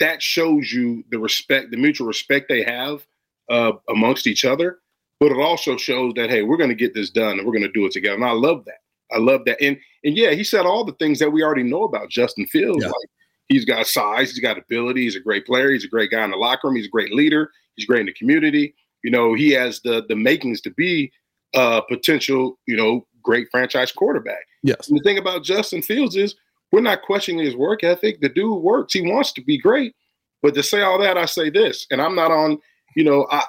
[0.00, 3.06] that shows you the respect, the mutual respect they have
[3.50, 4.78] uh, amongst each other.
[5.20, 7.62] But it also shows that hey, we're going to get this done, and we're going
[7.62, 8.16] to do it together.
[8.16, 8.80] And I love that.
[9.12, 9.60] I love that.
[9.62, 12.82] And and yeah, he said all the things that we already know about Justin Fields.
[12.82, 12.88] Yeah.
[12.88, 13.10] Like
[13.48, 16.30] he's got size, he's got ability, he's a great player, he's a great guy in
[16.30, 18.74] the locker room, he's a great leader, he's great in the community.
[19.02, 21.12] you know, he has the the makings to be
[21.54, 24.46] a potential, you know, great franchise quarterback.
[24.62, 24.88] Yes.
[24.88, 26.34] And the thing about Justin Fields is
[26.72, 28.20] we're not questioning his work ethic.
[28.20, 28.92] The dude works.
[28.92, 29.94] He wants to be great.
[30.42, 32.58] But to say all that, I say this, and I'm not on,
[32.96, 33.44] you know, I,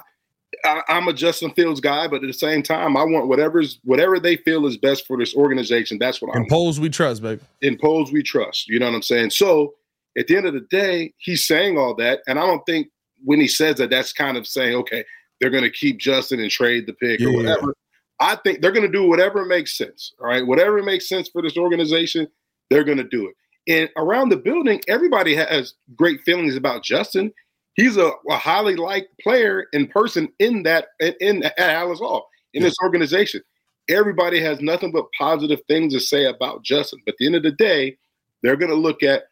[0.63, 4.19] I am a Justin Fields guy, but at the same time, I want whatever's whatever
[4.19, 5.97] they feel is best for this organization.
[5.99, 7.41] That's what I in Poles we trust, baby.
[7.61, 8.69] In Poles we trust.
[8.69, 9.31] You know what I'm saying?
[9.31, 9.73] So
[10.17, 12.87] at the end of the day, he's saying all that, and I don't think
[13.23, 15.03] when he says that, that's kind of saying, okay,
[15.39, 17.27] they're going to keep Justin and trade the pick yeah.
[17.27, 17.75] or whatever.
[18.19, 20.13] I think they're going to do whatever makes sense.
[20.21, 22.27] All right, whatever makes sense for this organization,
[22.69, 23.35] they're going to do it.
[23.67, 27.33] And around the building, everybody has great feelings about Justin.
[27.73, 32.27] He's a, a highly liked player in person in that in, in at Halas Hall
[32.53, 33.41] in this organization.
[33.89, 36.99] Everybody has nothing but positive things to say about Justin.
[37.05, 37.97] But at the end of the day,
[38.41, 39.23] they're going to look at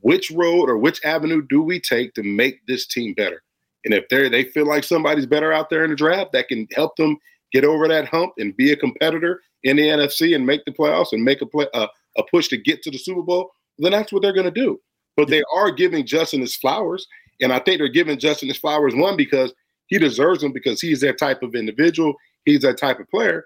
[0.00, 3.42] which road or which avenue do we take to make this team better.
[3.84, 6.66] And if they they feel like somebody's better out there in the draft that can
[6.72, 7.16] help them
[7.52, 11.12] get over that hump and be a competitor in the NFC and make the playoffs
[11.12, 11.86] and make a play, uh,
[12.18, 14.80] a push to get to the Super Bowl, then that's what they're going to do.
[15.16, 17.06] But they are giving Justin his flowers,
[17.40, 19.52] and I think they're giving Justin his flowers one because
[19.86, 23.44] he deserves them because he's that type of individual, he's that type of player.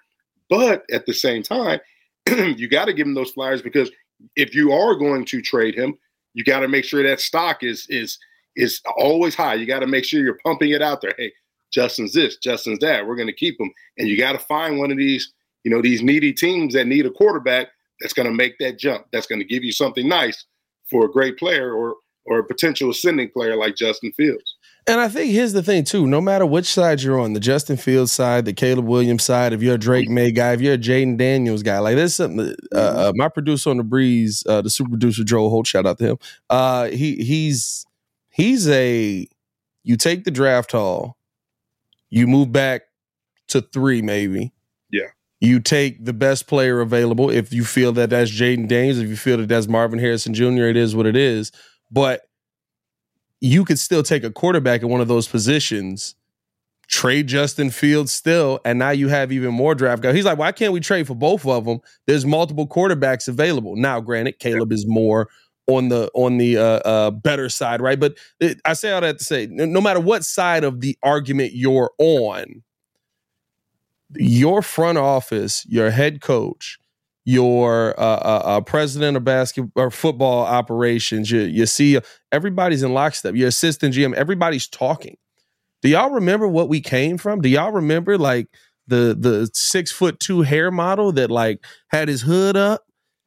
[0.51, 1.81] But at the same time,
[2.29, 3.91] you got to give him those flowers because
[4.37, 5.97] if you are going to trade him,
[6.35, 8.19] you got to make sure that stock is is
[8.57, 9.55] is always high.
[9.55, 11.15] You got to make sure you're pumping it out there.
[11.17, 11.33] Hey,
[11.73, 13.07] Justin's this, Justin's that.
[13.07, 15.33] We're going to keep him, and you got to find one of these,
[15.65, 17.69] you know, these needy teams that need a quarterback
[18.03, 19.07] that's going to make that jump.
[19.13, 20.45] That's going to give you something nice
[20.91, 24.57] for a great player or or a potential ascending player like Justin Fields.
[24.87, 26.07] And I think here's the thing too.
[26.07, 29.63] No matter which side you're on, the Justin Fields side, the Caleb Williams side, if
[29.63, 32.39] you're a Drake Maye guy, if you're a Jayden Daniels guy, like there's something.
[32.47, 32.99] That, uh, mm-hmm.
[32.99, 36.11] uh, my producer on the breeze, uh, the super producer Joel Holt, shout out to
[36.11, 36.19] him.
[36.51, 37.87] Uh, he he's
[38.31, 39.27] he's a.
[39.85, 41.17] You take the draft haul,
[42.09, 42.83] you move back
[43.49, 44.53] to three, maybe.
[45.43, 47.29] You take the best player available.
[47.29, 50.67] If you feel that that's Jayden Daniels, if you feel that that's Marvin Harrison Jr.,
[50.67, 51.51] it is what it is.
[51.91, 52.21] But
[53.41, 56.15] you could still take a quarterback in one of those positions,
[56.87, 60.15] trade Justin Fields still, and now you have even more draft guys.
[60.15, 61.81] He's like, why can't we trade for both of them?
[62.07, 63.75] There's multiple quarterbacks available.
[63.75, 65.29] Now, granted, Caleb is more
[65.67, 67.99] on the on the uh, uh, better side, right?
[67.99, 71.51] But it, I say all that to say, no matter what side of the argument
[71.53, 72.63] you're on,
[74.17, 76.79] your front office, your head coach,
[77.25, 81.99] your uh, uh, uh, president of basketball or football operations, you, you see
[82.33, 83.35] everybody's in lockstep.
[83.35, 85.17] Your assistant GM, everybody's talking.
[85.83, 87.41] Do y'all remember what we came from?
[87.41, 88.49] Do y'all remember like
[88.87, 92.83] the the six foot two hair model that like had his hood up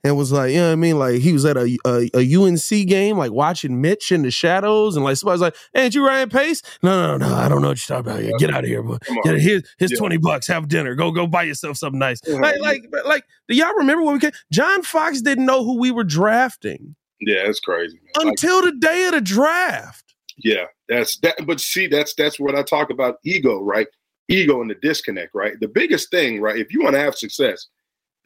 [0.05, 0.99] and was like, you know what I mean?
[0.99, 4.95] Like he was at a, a, a UNC game, like watching Mitch in the shadows,
[4.95, 7.69] and like somebody's like, "Hey, ain't you Ryan Pace?" No, no, no, I don't know
[7.69, 8.23] what you're talking about.
[8.23, 8.31] Here.
[8.37, 9.97] Get out of here, but get here's, here's yeah.
[9.97, 10.45] twenty bucks.
[10.45, 10.93] Have dinner.
[10.93, 12.25] Go go buy yourself something nice.
[12.27, 14.31] Like, like like do y'all remember when we came?
[14.51, 16.95] John Fox didn't know who we were drafting.
[17.19, 18.27] Yeah, it's crazy man.
[18.27, 20.13] until like, the day of the draft.
[20.37, 21.47] Yeah, that's that.
[21.47, 23.87] But see, that's that's what I talk about ego, right?
[24.27, 25.59] Ego and the disconnect, right?
[25.59, 26.57] The biggest thing, right?
[26.57, 27.67] If you want to have success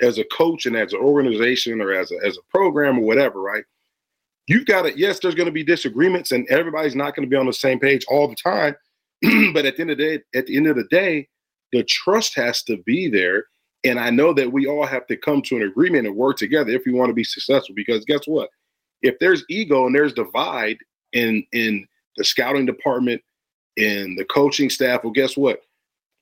[0.02, 3.42] as a coach and as an organization or as a, as a program or whatever,
[3.42, 3.64] right?
[4.48, 7.36] You've got to, yes, there's going to be disagreements and everybody's not going to be
[7.36, 8.76] on the same page all the time.
[9.54, 11.28] but at the end of the day, at the end of the day,
[11.72, 13.46] the trust has to be there.
[13.84, 16.72] And I know that we all have to come to an agreement and work together
[16.72, 17.76] if we want to be successful.
[17.76, 18.50] Because guess what?
[19.02, 20.78] If there's ego and there's divide
[21.14, 21.86] in in
[22.18, 23.22] the scouting department,
[23.78, 25.62] in the coaching staff, well, guess what?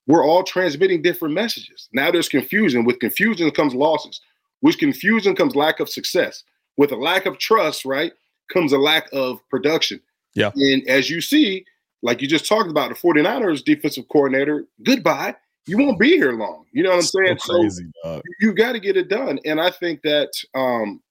[0.08, 1.90] We're all transmitting different messages.
[1.92, 2.86] Now there's confusion.
[2.86, 4.22] With confusion comes losses.
[4.62, 6.44] With confusion comes lack of success.
[6.78, 8.14] With a lack of trust, right,
[8.52, 10.00] comes a lack of production.
[10.34, 10.52] Yeah.
[10.56, 11.66] And as you see,
[12.02, 15.36] like you just talked about, the 49ers defensive coordinator, goodbye.
[15.66, 16.66] You won't be here long.
[16.72, 17.38] You know what I'm saying?
[17.42, 19.38] So, crazy, so you got to get it done.
[19.44, 21.02] And I think that, um,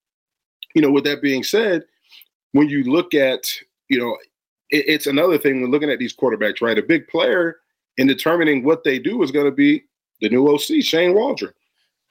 [0.75, 1.85] you know, with that being said,
[2.53, 3.47] when you look at,
[3.91, 4.17] you know,
[4.71, 6.79] it, it's another thing when looking at these quarterbacks, right?
[6.79, 7.57] A big player–
[7.99, 9.85] in determining what they do is going to be
[10.21, 11.53] the new OC, Shane Waldron.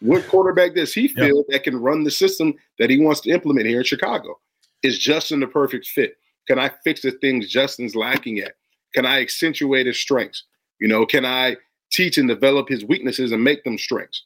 [0.02, 1.46] What quarterback does he feel yep.
[1.50, 4.40] that can run the system that he wants to implement here in Chicago?
[4.84, 6.18] Is Justin the perfect fit?
[6.48, 8.54] Can I fix the things Justin's lacking at?
[8.94, 10.44] Can I accentuate his strengths?
[10.80, 11.58] You know, can I
[11.92, 14.26] teach and develop his weaknesses and make them strengths?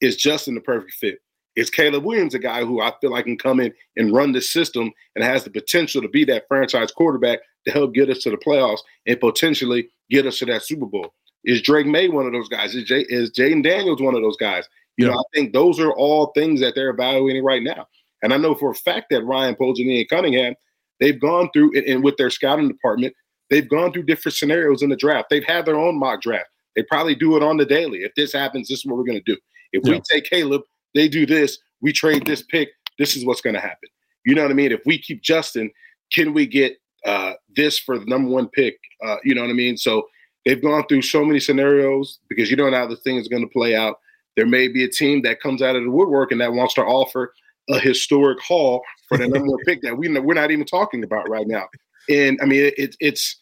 [0.00, 1.18] Is Justin the perfect fit?
[1.58, 4.40] Is Caleb Williams a guy who I feel like can come in and run the
[4.40, 8.30] system and has the potential to be that franchise quarterback to help get us to
[8.30, 11.12] the playoffs and potentially get us to that Super Bowl?
[11.42, 12.76] Is Drake Maye one of those guys?
[12.76, 14.68] Is, Jay, is Jayden Daniels one of those guys?
[14.98, 15.12] You yeah.
[15.12, 17.88] know, I think those are all things that they're evaluating right now.
[18.22, 20.54] And I know for a fact that Ryan Pogini and Cunningham,
[21.00, 23.14] they've gone through and with their scouting department,
[23.50, 25.26] they've gone through different scenarios in the draft.
[25.28, 26.50] They've had their own mock draft.
[26.76, 28.04] They probably do it on the daily.
[28.04, 29.36] If this happens, this is what we're going to do.
[29.72, 29.94] If yeah.
[29.94, 30.62] we take Caleb,
[30.94, 31.58] they do this.
[31.80, 32.70] We trade this pick.
[32.98, 33.88] This is what's going to happen.
[34.24, 34.72] You know what I mean?
[34.72, 35.70] If we keep Justin,
[36.12, 38.78] can we get uh, this for the number one pick?
[39.04, 39.76] Uh, you know what I mean?
[39.76, 40.06] So
[40.44, 43.42] they've gone through so many scenarios because you don't know how the thing is going
[43.42, 43.96] to play out.
[44.36, 46.82] There may be a team that comes out of the woodwork and that wants to
[46.82, 47.32] offer
[47.70, 51.28] a historic haul for the number one pick that we we're not even talking about
[51.28, 51.68] right now.
[52.08, 53.36] And I mean, it, it, it's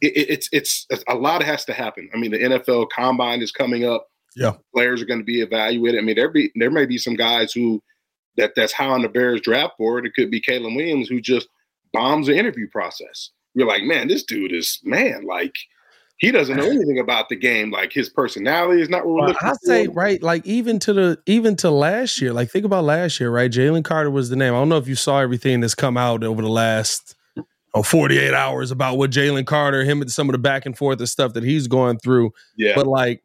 [0.00, 2.08] it, it's it's a lot has to happen.
[2.14, 4.06] I mean, the NFL Combine is coming up.
[4.36, 6.00] Yeah, players are going to be evaluated.
[6.00, 7.82] I mean, there be there may be some guys who
[8.36, 10.06] that that's high on the Bears draft board.
[10.06, 11.48] It could be Caleb Williams who just
[11.92, 13.30] bombs the interview process.
[13.54, 15.54] You're like, man, this dude is man like
[16.18, 17.70] he doesn't know anything about the game.
[17.70, 21.18] Like his personality is not what we're looking I say right, like even to the
[21.26, 22.32] even to last year.
[22.32, 23.50] Like think about last year, right?
[23.50, 24.54] Jalen Carter was the name.
[24.54, 27.16] I don't know if you saw everything that's come out over the last
[27.74, 30.98] oh, 48 hours about what Jalen Carter, him and some of the back and forth
[30.98, 32.30] and stuff that he's going through.
[32.56, 32.74] Yeah.
[32.76, 33.22] But like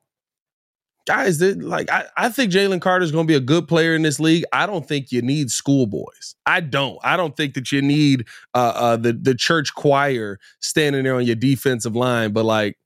[1.09, 4.03] guys, like I, I think Jalen Carter is going to be a good player in
[4.03, 4.43] this league.
[4.53, 6.35] I don't think you need schoolboys.
[6.45, 6.99] I don't.
[7.03, 11.25] I don't think that you need uh, uh, the the church choir standing there on
[11.25, 12.31] your defensive line.
[12.31, 12.77] But like,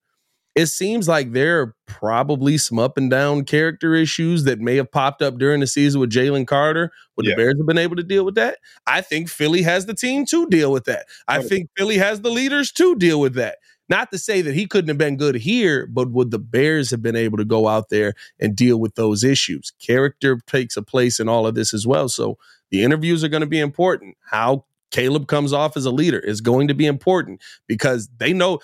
[0.55, 4.89] it seems like there are probably some up and down character issues that may have
[4.89, 6.93] popped up during the season with Jalen Carter.
[7.17, 7.31] Would yeah.
[7.31, 8.59] the Bears have been able to deal with that?
[8.87, 11.07] I think Philly has the team to deal with that.
[11.27, 13.57] I think Philly has the leaders to deal with that.
[13.89, 17.01] Not to say that he couldn't have been good here, but would the Bears have
[17.01, 19.73] been able to go out there and deal with those issues?
[19.79, 22.07] Character takes a place in all of this as well.
[22.07, 22.37] So
[22.71, 24.15] the interviews are going to be important.
[24.25, 28.59] How Caleb comes off as a leader is going to be important because they know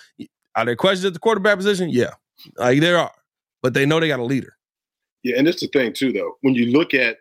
[0.54, 1.90] are there questions at the quarterback position?
[1.90, 2.14] Yeah,
[2.56, 3.12] like there are,
[3.62, 4.56] but they know they got a leader.
[5.22, 6.36] Yeah, and it's the thing too, though.
[6.40, 7.18] When you look at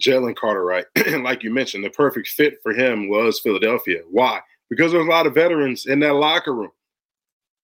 [0.00, 0.86] Jalen Carter, right,
[1.22, 4.00] like you mentioned, the perfect fit for him was Philadelphia.
[4.10, 4.40] Why?
[4.70, 6.70] Because there's a lot of veterans in that locker room.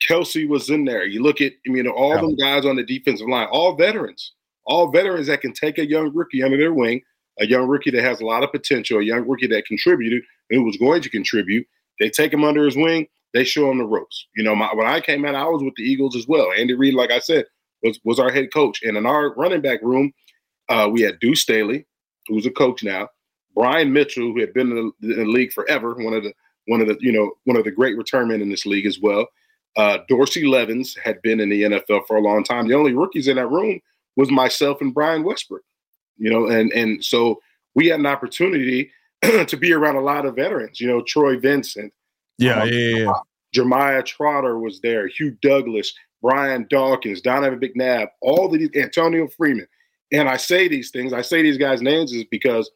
[0.07, 1.05] Kelce was in there.
[1.05, 2.21] You look at, you know, all yeah.
[2.21, 4.33] them guys on the defensive line, all veterans,
[4.67, 7.01] all veterans that can take a young rookie under their wing,
[7.41, 10.61] a young rookie that has a lot of potential, a young rookie that contributed and
[10.61, 11.67] who was going to contribute.
[12.01, 13.07] They take him under his wing.
[13.35, 14.27] They show him the ropes.
[14.37, 16.49] You know, my, when I came out, I was with the Eagles as well.
[16.57, 17.45] Andy Reid, like I said,
[17.83, 18.83] was was our head coach.
[18.83, 20.13] And in our running back room,
[20.69, 21.87] uh, we had Deuce Staley,
[22.27, 23.09] who's a coach now,
[23.55, 26.33] Brian Mitchell, who had been in the, in the league forever, one of the
[26.67, 29.01] one of the you know one of the great return men in this league as
[29.01, 29.27] well.
[29.77, 32.69] Uh, Dorsey Levens had been in the NFL for a long time.
[32.69, 33.81] The only rookies in that room
[34.17, 35.63] was myself and Brian Westbrook.
[36.17, 37.41] You know, and and so
[37.75, 38.91] we had an opportunity
[39.23, 40.81] to be around a lot of veterans.
[40.81, 41.93] You know, Troy Vincent.
[42.39, 43.13] Yeah, um, yeah, yeah.
[43.53, 45.07] Jeremiah Trotter was there.
[45.07, 49.67] Hugh Douglas, Brian Dawkins, Donovan McNabb, all these Antonio Freeman.
[50.13, 52.71] And I say these things, I say these guys' names is because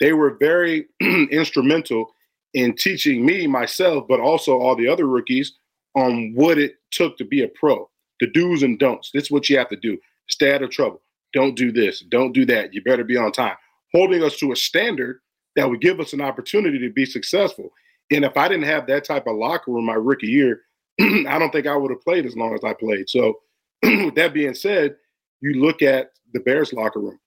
[0.00, 2.14] they were very instrumental
[2.54, 5.52] in teaching me myself, but also all the other rookies
[5.94, 7.88] on what it took to be a pro,
[8.20, 9.10] the do's and don'ts.
[9.12, 9.98] This is what you have to do.
[10.28, 11.02] Stay out of trouble.
[11.32, 12.00] Don't do this.
[12.00, 12.74] Don't do that.
[12.74, 13.56] You better be on time.
[13.92, 15.20] Holding us to a standard
[15.56, 17.70] that would give us an opportunity to be successful.
[18.10, 20.62] And if I didn't have that type of locker room my rookie year,
[21.00, 23.08] I don't think I would have played as long as I played.
[23.08, 23.40] So,
[23.82, 24.96] with that being said,
[25.40, 27.18] you look at the Bears locker room,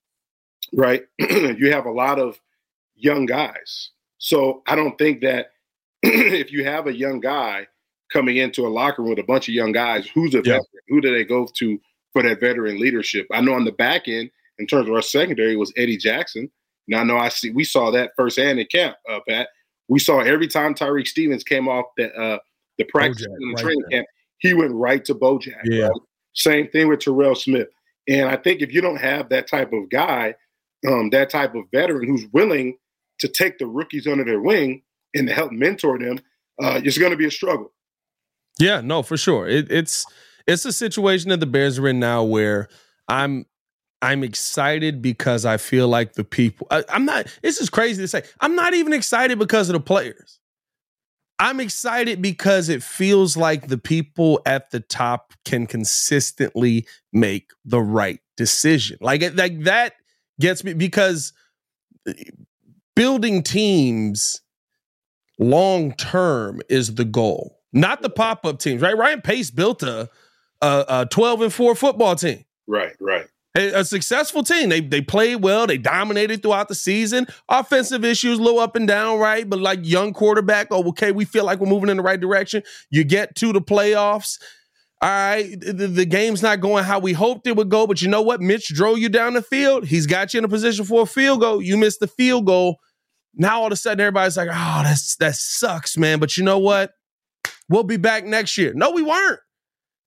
[0.73, 1.03] right?
[1.19, 2.39] you have a lot of
[2.95, 3.91] young guys.
[4.17, 5.47] So, I don't think that
[6.03, 7.67] if you have a young guy
[8.11, 10.07] coming into a locker room with a bunch of young guys.
[10.07, 10.65] Who's a veteran?
[10.87, 11.79] Who do they go to
[12.13, 13.27] for that veteran leadership?
[13.31, 16.49] I know on the back end, in terms of our secondary, was Eddie Jackson.
[16.87, 19.49] Now I know I see we saw that firsthand in camp, uh, Pat.
[19.87, 22.39] We saw every time Tyrique Stevenson came off the uh,
[22.77, 24.07] the practice in the right training camp,
[24.39, 25.61] he went right to Bojack.
[25.65, 25.87] Yeah.
[25.87, 26.01] Right?
[26.33, 27.69] Same thing with Terell Smith.
[28.07, 30.35] And I think if you don't have that type of guy,
[30.87, 32.77] um, that type of veteran who's willing
[33.19, 34.83] to take the rookies under their wing
[35.15, 36.19] and to help mentor them,
[36.61, 37.71] uh, it's going to be a struggle.
[38.59, 39.47] Yeah, no, for sure.
[39.47, 40.05] It, it's
[40.47, 42.69] it's a situation that the Bears are in now where
[43.07, 43.45] I'm
[44.01, 46.67] I'm excited because I feel like the people.
[46.69, 47.27] I, am not.
[47.41, 48.23] This is crazy to say.
[48.39, 50.39] I'm not even excited because of the players.
[51.39, 57.81] I'm excited because it feels like the people at the top can consistently make the
[57.81, 58.97] right decision.
[59.01, 59.93] Like like that
[60.39, 61.33] gets me because
[62.07, 62.13] eh,
[62.95, 64.41] building teams
[65.39, 68.97] long term is the goal not the pop up teams, right?
[68.97, 70.09] Ryan Pace built a,
[70.61, 72.45] a, a 12 and 4 football team.
[72.65, 73.27] Right, right.
[73.57, 74.69] A, a, successful team.
[74.69, 75.67] They they played well.
[75.67, 77.27] They dominated throughout the season.
[77.47, 79.49] Offensive issues, a little up and down, right?
[79.49, 82.63] But like young quarterback, oh, okay, we feel like we're moving in the right direction.
[82.89, 84.39] You get to the playoffs.
[85.01, 88.07] All right, the, the game's not going how we hoped it would go, but you
[88.09, 88.41] know what?
[88.41, 89.85] Mitch drove you down the field.
[89.85, 91.61] He's got you in a position for a field goal.
[91.61, 92.77] You missed the field goal.
[93.35, 96.59] Now all of a sudden everybody's like, "Oh, that's that sucks, man." But you know
[96.59, 96.91] what?
[97.69, 98.73] We'll be back next year.
[98.73, 99.39] No, we weren't.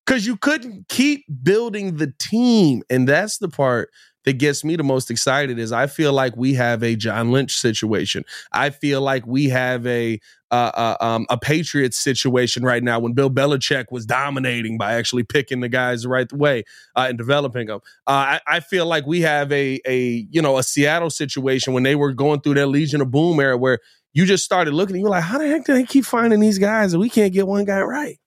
[0.06, 2.82] Because you couldn't keep building the team.
[2.88, 3.90] And that's the part
[4.24, 7.54] that gets me the most excited is I feel like we have a John Lynch
[7.54, 8.24] situation.
[8.52, 13.12] I feel like we have a uh, uh, um, a Patriots situation right now when
[13.12, 16.64] Bill Belichick was dominating by actually picking the guys the right way
[16.96, 17.80] uh, and developing them.
[18.06, 21.82] Uh, I, I, feel like we have a a you know a Seattle situation when
[21.82, 23.78] they were going through their Legion of Boom era where
[24.12, 26.58] you just started looking and you're like, how the heck do they keep finding these
[26.58, 28.18] guys and we can't get one guy right?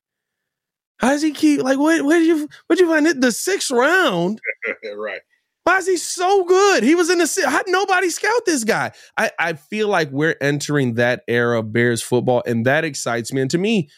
[0.99, 3.19] How does he keep like where where did you where'd you find it?
[3.19, 4.39] The sixth round,
[4.95, 5.21] right?
[5.63, 6.83] Why is he so good?
[6.83, 8.91] He was in the how nobody scout this guy.
[9.17, 13.41] I, I feel like we're entering that era of Bears football, and that excites me.
[13.41, 13.89] And to me,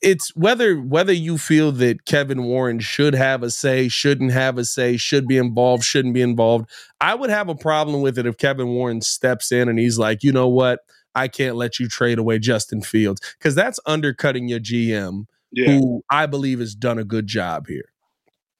[0.00, 4.64] it's whether whether you feel that Kevin Warren should have a say, shouldn't have a
[4.64, 6.68] say, should be involved, shouldn't be involved.
[7.00, 10.22] I would have a problem with it if Kevin Warren steps in and he's like,
[10.22, 10.80] you know what,
[11.14, 15.66] I can't let you trade away Justin Fields because that's undercutting your GM, yeah.
[15.70, 17.92] who I believe has done a good job here.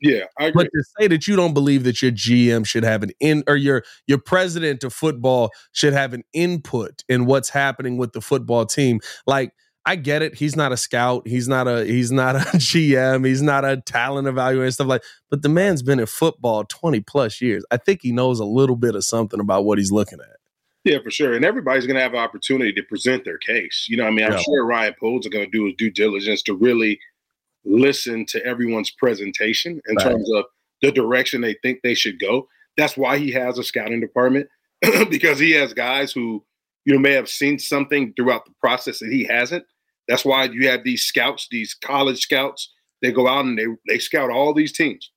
[0.00, 0.64] Yeah, I agree.
[0.64, 3.54] But to say that you don't believe that your GM should have an in or
[3.54, 8.66] your your president of football should have an input in what's happening with the football
[8.66, 9.52] team, like
[9.84, 10.36] I get it.
[10.36, 11.26] He's not a scout.
[11.26, 13.26] He's not a he's not a GM.
[13.26, 15.02] He's not a talent evaluator stuff like.
[15.30, 17.64] But the man's been in football twenty plus years.
[17.70, 20.36] I think he knows a little bit of something about what he's looking at.
[20.84, 21.34] Yeah, for sure.
[21.34, 23.86] And everybody's going to have an opportunity to present their case.
[23.88, 24.38] You know, I mean, I'm yeah.
[24.38, 26.98] sure Ryan Poles are going to do his due diligence to really
[27.64, 30.04] listen to everyone's presentation in right.
[30.04, 30.44] terms of
[30.80, 32.48] the direction they think they should go.
[32.76, 34.48] That's why he has a scouting department
[35.08, 36.44] because he has guys who
[36.84, 39.64] you know may have seen something throughout the process that he hasn't.
[40.12, 42.70] That's why you have these scouts, these college scouts.
[43.00, 45.10] They go out and they they scout all these teams,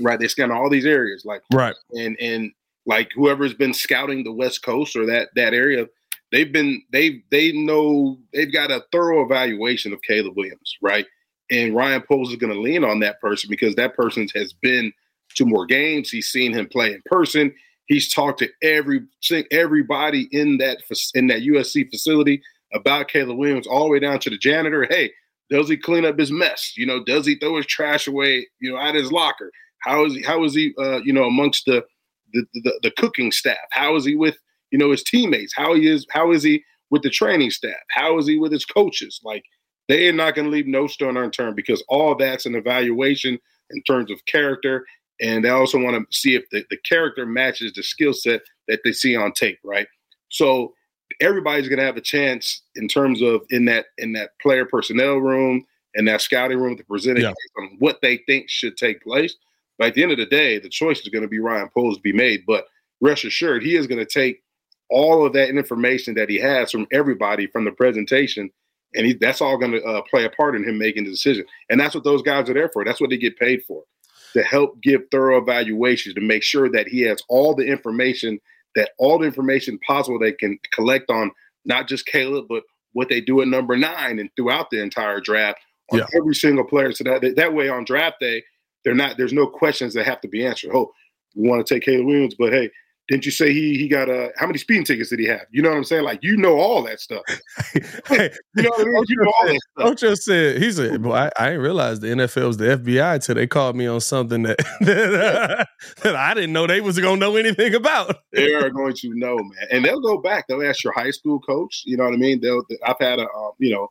[0.00, 0.20] right?
[0.20, 2.52] They scout all these areas, like right, and and
[2.84, 5.86] like whoever's been scouting the West Coast or that that area,
[6.30, 11.06] they've been they they know they've got a thorough evaluation of Caleb Williams, right?
[11.50, 14.92] And Ryan Poles is going to lean on that person because that person has been
[15.36, 16.10] to more games.
[16.10, 17.54] He's seen him play in person.
[17.86, 19.06] He's talked to every
[19.50, 20.82] everybody in that
[21.14, 22.42] in that USC facility
[22.74, 24.86] about Caleb Williams, all the way down to the janitor.
[24.88, 25.10] Hey,
[25.50, 26.74] does he clean up his mess?
[26.76, 28.46] You know, does he throw his trash away?
[28.60, 29.50] You know, at his locker?
[29.80, 30.22] How is he?
[30.22, 30.74] How is he?
[30.78, 31.84] Uh, you know, amongst the
[32.32, 33.56] the, the the cooking staff?
[33.70, 34.36] How is he with
[34.70, 35.54] you know his teammates?
[35.54, 36.06] How he is?
[36.10, 37.76] How is he with the training staff?
[37.90, 39.20] How is he with his coaches?
[39.24, 39.44] Like
[39.88, 43.38] they are not going to leave no stone unturned because all that's an evaluation
[43.70, 44.84] in terms of character.
[45.20, 48.80] And they also want to see if the, the character matches the skill set that
[48.84, 49.88] they see on tape, right?
[50.28, 50.74] So
[51.20, 55.16] everybody's going to have a chance in terms of in that in that player personnel
[55.16, 55.64] room
[55.94, 57.32] and that scouting room to present yeah.
[57.58, 59.36] on what they think should take place.
[59.78, 61.96] But at the end of the day, the choice is going to be Ryan Poles
[61.96, 62.44] to be made.
[62.46, 62.66] But
[63.00, 64.42] rest assured, he is going to take
[64.90, 68.50] all of that information that he has from everybody from the presentation
[68.94, 71.44] and he, that's all going to uh, play a part in him making the decision.
[71.68, 72.84] And that's what those guys are there for.
[72.84, 73.84] That's what they get paid for,
[74.32, 78.40] to help give thorough evaluations to make sure that he has all the information
[78.74, 81.30] that all the information possible they can collect on
[81.64, 82.62] not just Caleb, but
[82.92, 85.58] what they do at number nine and throughout the entire draft
[85.92, 86.06] on yeah.
[86.16, 86.92] every single player.
[86.92, 88.42] So that that way on draft day,
[88.84, 90.70] they're not there's no questions that have to be answered.
[90.74, 90.92] Oh,
[91.34, 92.70] we want to take Caleb Williams, but hey,
[93.08, 95.46] didn't you say he he got a how many speeding tickets did he have?
[95.50, 96.04] You know what I'm saying?
[96.04, 97.22] Like you know all that stuff.
[98.06, 99.04] hey, you know what I mean?
[99.08, 99.86] You know all that stuff.
[99.86, 103.14] Coach just said he said, "Boy, I, I didn't realize the NFL was the FBI
[103.14, 105.64] until they called me on something that that, uh,
[106.02, 109.36] that I didn't know they was gonna know anything about." they are going to know,
[109.36, 110.46] man, and they'll go back.
[110.46, 111.84] They'll ask your high school coach.
[111.86, 112.40] You know what I mean?
[112.42, 112.62] They'll.
[112.84, 113.88] I've had a um, you know.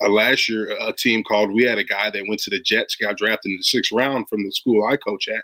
[0.00, 1.52] a last year, a team called.
[1.52, 4.28] We had a guy that went to the Jets, got drafted in the sixth round
[4.28, 5.42] from the school I coach at,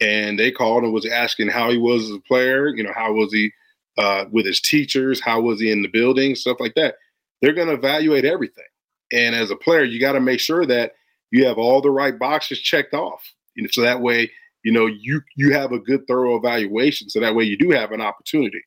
[0.00, 2.68] and they called and was asking how he was as a player.
[2.68, 3.52] You know, how was he
[3.98, 5.20] uh, with his teachers?
[5.20, 6.34] How was he in the building?
[6.34, 6.96] Stuff like that.
[7.40, 8.64] They're going to evaluate everything.
[9.12, 10.92] And as a player, you got to make sure that
[11.30, 13.22] you have all the right boxes checked off.
[13.54, 14.30] You know, so that way,
[14.64, 17.08] you know, you you have a good, thorough evaluation.
[17.08, 18.62] So that way, you do have an opportunity.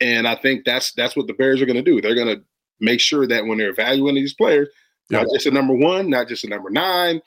[0.00, 2.00] And I think that's that's what the Bears are going to do.
[2.00, 2.42] They're going to
[2.80, 4.68] make sure that when they're evaluating these players,
[5.10, 5.18] yeah.
[5.22, 7.20] not just a number one, not just a number nine,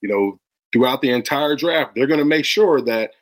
[0.00, 0.39] you know,
[0.72, 1.94] throughout the entire draft.
[1.94, 3.12] They're going to make sure that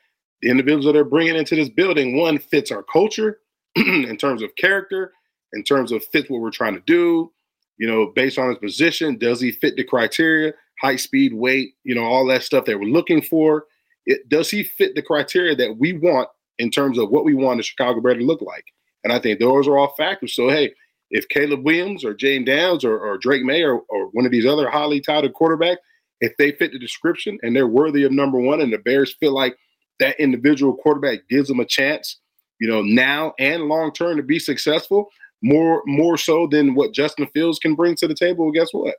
[0.41, 3.39] the individuals that they're bringing into this building, one, fits our culture
[3.75, 5.13] in terms of character,
[5.53, 7.31] in terms of fits what we're trying to do,
[7.77, 9.17] you know, based on his position.
[9.17, 12.85] Does he fit the criteria, height, speed, weight, you know, all that stuff that we're
[12.85, 13.65] looking for?
[14.05, 17.57] It, does he fit the criteria that we want in terms of what we want
[17.57, 18.65] the Chicago Bear to look like?
[19.03, 20.35] And I think those are all factors.
[20.35, 20.73] So, hey,
[21.09, 24.45] if Caleb Williams or Jayden Daniels or, or Drake Maye or, or one of these
[24.45, 25.77] other highly touted quarterbacks
[26.21, 29.33] if they fit the description and they're worthy of number one, and the Bears feel
[29.33, 29.57] like
[29.99, 32.19] that individual quarterback gives them a chance,
[32.59, 35.09] you know, now and long term to be successful,
[35.41, 38.95] more more so than what Justin Fields can bring to the table, well, guess what?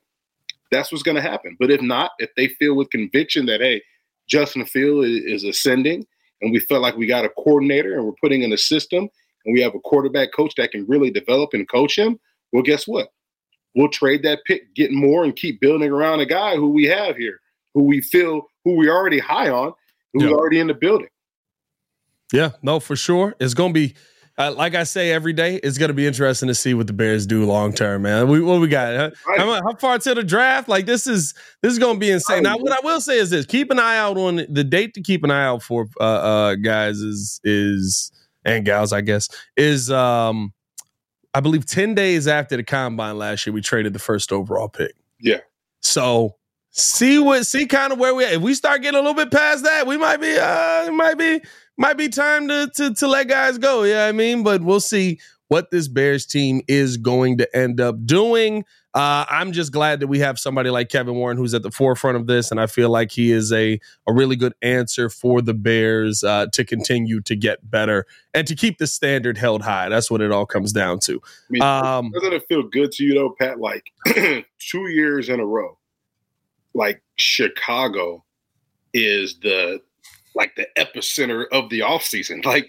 [0.71, 1.57] That's what's going to happen.
[1.59, 3.83] But if not, if they feel with conviction that hey,
[4.29, 6.07] Justin Field is, is ascending,
[6.41, 9.09] and we feel like we got a coordinator and we're putting in a system,
[9.45, 12.19] and we have a quarterback coach that can really develop and coach him,
[12.53, 13.09] well, guess what?
[13.75, 17.17] We'll trade that pick, get more, and keep building around a guy who we have
[17.17, 17.41] here,
[17.75, 19.73] who we feel, who we already high on,
[20.13, 20.31] who's yeah.
[20.31, 21.09] already in the building.
[22.33, 23.35] Yeah, no, for sure.
[23.41, 23.95] It's going to be,
[24.39, 26.93] uh, like I say every day, it's going to be interesting to see what the
[26.93, 28.29] Bears do long term, man.
[28.29, 29.13] We, what we got?
[29.27, 29.39] Right.
[29.39, 30.69] How, how, far to the draft?
[30.69, 32.43] Like this is this is going to be insane.
[32.43, 35.03] Now, what I will say is this: keep an eye out on the date to
[35.03, 36.99] keep an eye out for, uh, uh, guys.
[36.99, 38.13] Is is
[38.45, 40.53] and gals, I guess, is um,
[41.35, 44.95] I believe ten days after the combine last year, we traded the first overall pick.
[45.21, 45.41] Yeah.
[45.81, 46.37] So
[46.71, 49.65] see what see kind of where we if we start getting a little bit past
[49.65, 51.41] that, we might be uh it might be
[51.77, 53.83] might be time to to to let guys go.
[53.83, 57.57] Yeah, you know I mean, but we'll see what this Bears team is going to
[57.57, 58.65] end up doing.
[58.93, 62.17] Uh, I'm just glad that we have somebody like Kevin Warren who's at the forefront
[62.17, 63.79] of this, and I feel like he is a
[64.09, 68.57] a really good answer for the Bears uh, to continue to get better and to
[68.57, 69.89] keep the standard held high.
[69.89, 71.21] That's what it all comes down to.
[71.25, 73.61] I mean, um, doesn't it feel good to you though, Pat?
[73.61, 73.93] Like
[74.59, 75.79] two years in a row,
[76.75, 78.25] like Chicago
[78.93, 79.81] is the
[80.35, 82.45] like the epicenter of the offseason.
[82.51, 82.67] Like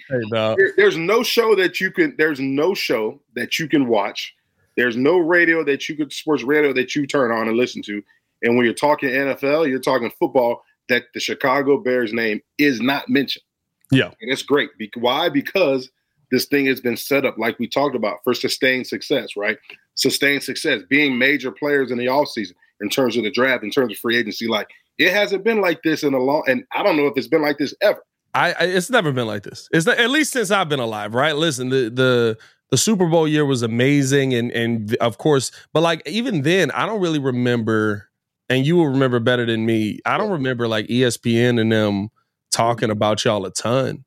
[0.56, 4.36] there, there's no show that you can there's no show that you can watch.
[4.78, 8.02] There's no radio that you could sports radio that you turn on and listen to.
[8.44, 13.08] And when you're talking NFL, you're talking football, that the Chicago Bears name is not
[13.08, 13.44] mentioned.
[13.92, 14.12] Yeah.
[14.22, 14.70] And it's great.
[14.96, 15.30] Why?
[15.30, 15.90] Because
[16.32, 19.58] this thing has been set up, like we talked about, for sustained success, right?
[19.96, 23.94] Sustained success, being major players in the offseason in terms of the draft, in terms
[23.94, 24.48] of free agency.
[24.48, 27.28] Like it hasn't been like this in a long, and I don't know if it's
[27.28, 28.02] been like this ever.
[28.34, 29.68] I, I it's never been like this.
[29.74, 31.36] It's at least since I've been alive, right?
[31.36, 32.38] Listen, the the
[32.72, 36.86] the Super Bowl year was amazing, and and of course, but like even then, I
[36.86, 38.08] don't really remember.
[38.50, 40.00] And you will remember better than me.
[40.06, 42.10] I don't remember like ESPN and them
[42.52, 44.04] talking about y'all a ton.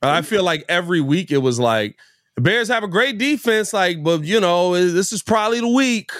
[0.00, 1.98] I feel like every week it was like
[2.36, 6.12] the Bears have a great defense, like, but you know, this is probably the week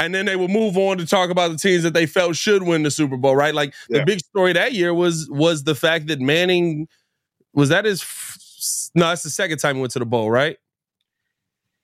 [0.00, 2.62] and then they would move on to talk about the teams that they felt should
[2.62, 3.54] win the Super Bowl, right?
[3.54, 3.98] Like yeah.
[3.98, 6.88] the big story that year was was the fact that Manning
[7.52, 8.38] was that his f-
[8.94, 10.56] no, that's the second time he went to the bowl, right?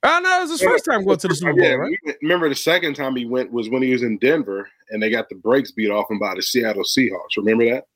[0.07, 1.99] Oh no, it was his yeah, first time going to the Super Bowl, yeah, right?
[2.23, 5.29] Remember the second time he went was when he was in Denver and they got
[5.29, 7.37] the brakes beat off him by the Seattle Seahawks.
[7.37, 7.85] Remember that?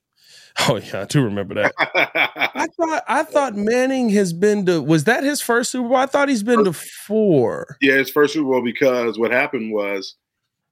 [0.68, 1.72] Oh yeah, I do remember that.
[1.78, 5.96] I thought I thought Manning has been to was that his first Super Bowl?
[5.96, 7.76] I thought he's been to four.
[7.80, 10.16] Yeah, his first Super Bowl because what happened was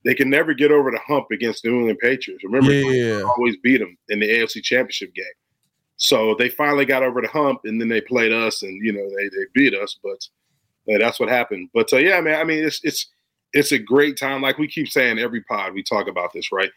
[0.05, 2.43] they can never get over the hump against the New England Patriots.
[2.43, 3.23] Remember, yeah.
[3.23, 5.25] always beat them in the AFC Championship game.
[5.97, 9.09] So they finally got over the hump, and then they played us, and you know
[9.17, 9.97] they they beat us.
[10.03, 10.19] But
[10.93, 11.71] uh, that's what happened.
[11.75, 13.07] But uh, yeah, man, I mean it's it's
[13.53, 14.43] it's a great time.
[14.43, 16.71] Like we keep saying every pod, we talk about this, right?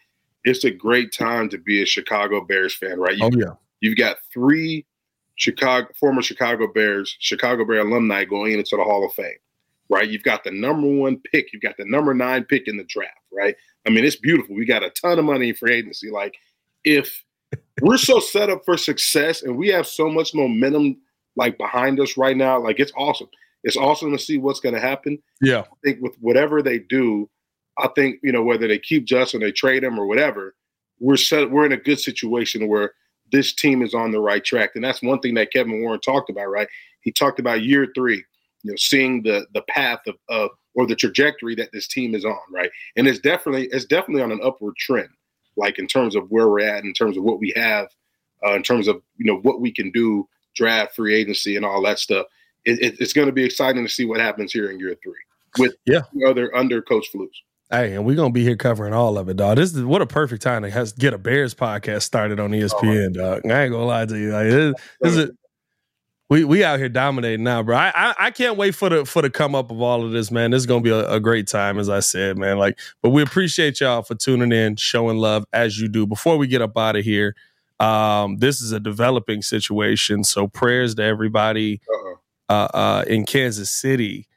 [0.44, 3.16] it's a great time to be a Chicago Bears fan, right?
[3.16, 3.54] You, oh yeah.
[3.80, 4.86] You've got three
[5.36, 9.38] Chicago former Chicago Bears, Chicago Bear alumni going into the Hall of Fame,
[9.88, 10.08] right?
[10.08, 13.18] You've got the number one pick, you've got the number nine pick in the draft,
[13.32, 13.56] right?
[13.86, 14.54] I mean, it's beautiful.
[14.54, 16.10] We got a ton of money for agency.
[16.10, 16.36] Like,
[16.84, 17.24] if
[17.80, 20.98] we're so set up for success and we have so much momentum
[21.34, 23.28] like behind us right now, like it's awesome.
[23.64, 25.18] It's awesome to see what's going to happen.
[25.40, 27.28] Yeah, I think with whatever they do,
[27.78, 30.54] I think you know whether they keep Justin, they trade him or whatever,
[31.00, 31.50] we're set.
[31.50, 32.92] We're in a good situation where
[33.30, 36.30] this team is on the right track, and that's one thing that Kevin Warren talked
[36.30, 36.46] about.
[36.46, 36.68] Right?
[37.00, 38.24] He talked about year three,
[38.62, 42.24] you know, seeing the the path of, of or the trajectory that this team is
[42.24, 42.38] on.
[42.52, 42.70] Right?
[42.96, 45.08] And it's definitely it's definitely on an upward trend.
[45.56, 47.88] Like in terms of where we're at, in terms of what we have,
[48.46, 51.82] uh, in terms of you know what we can do, draft, free agency, and all
[51.82, 52.26] that stuff.
[52.64, 55.14] It, it, it's going to be exciting to see what happens here in year three
[55.58, 56.02] with yeah.
[56.26, 57.28] other under Coach Flus.
[57.70, 59.56] Hey, and we're gonna be here covering all of it, dog.
[59.56, 63.16] This is what a perfect time to has, get a Bears podcast started on ESPN,
[63.16, 63.50] oh, dog.
[63.50, 64.30] I ain't gonna lie to you.
[64.30, 65.30] Like this, this is
[66.32, 67.76] we we out here dominating now, bro.
[67.76, 70.30] I, I, I can't wait for the for the come up of all of this,
[70.30, 70.50] man.
[70.50, 72.58] This is gonna be a, a, great time, as I said, man.
[72.58, 76.06] Like, but we appreciate y'all for tuning in, showing love as you do.
[76.06, 77.36] Before we get up out of here,
[77.80, 81.80] um, this is a developing situation, so prayers to everybody
[82.52, 84.28] uh, uh, in Kansas City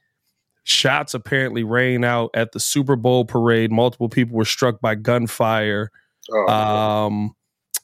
[0.68, 3.72] Shots apparently rang out at the Super Bowl parade.
[3.72, 5.92] Multiple people were struck by gunfire
[6.32, 7.36] oh, um,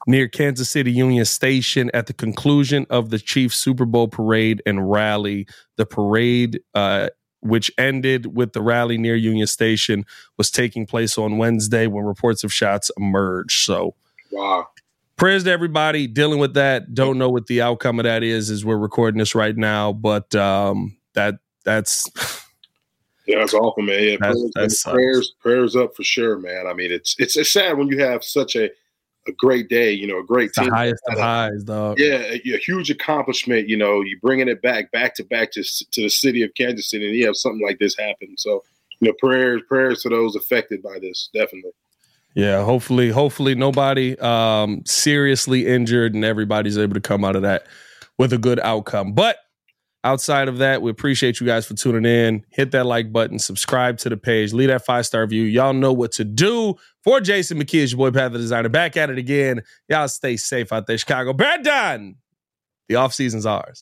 [0.07, 4.89] near Kansas City Union Station at the conclusion of the Chiefs Super Bowl parade and
[4.89, 5.45] rally.
[5.77, 7.09] The parade, uh,
[7.41, 10.03] which ended with the rally near Union Station,
[10.39, 13.63] was taking place on Wednesday when reports of shots emerged.
[13.63, 13.93] So,
[14.31, 14.67] wow
[15.17, 16.93] prayers to everybody dealing with that.
[16.93, 20.33] Don't know what the outcome of that is as we're recording this right now, but
[20.35, 22.09] um, that that's
[23.27, 24.03] Yeah, that's awful, man.
[24.03, 26.65] Yeah, prayers, that prayers, prayers up for sure, man.
[26.67, 28.69] I mean, it's it's it's sad when you have such a
[29.27, 30.73] a great day, you know, a great It's the team.
[30.73, 31.99] highest of highs, dog.
[31.99, 33.69] Yeah, a, a huge accomplishment.
[33.69, 36.89] You know, you bringing it back, back to back to to the city of Kansas
[36.89, 38.35] City, and you have something like this happen.
[38.37, 38.63] So,
[38.99, 41.71] you know, prayers, prayers to those affected by this, definitely.
[42.33, 47.67] Yeah, hopefully, hopefully nobody um seriously injured and everybody's able to come out of that
[48.17, 49.13] with a good outcome.
[49.13, 49.37] But
[50.03, 52.45] outside of that, we appreciate you guys for tuning in.
[52.49, 55.43] Hit that like button, subscribe to the page, leave that five star review.
[55.43, 56.75] Y'all know what to do.
[57.03, 58.69] For Jason McKee, your boy Pat the Designer.
[58.69, 59.61] Back at it again.
[59.89, 61.33] Y'all stay safe out there, Chicago.
[61.33, 62.15] Bear done.
[62.87, 63.79] The off season's ours.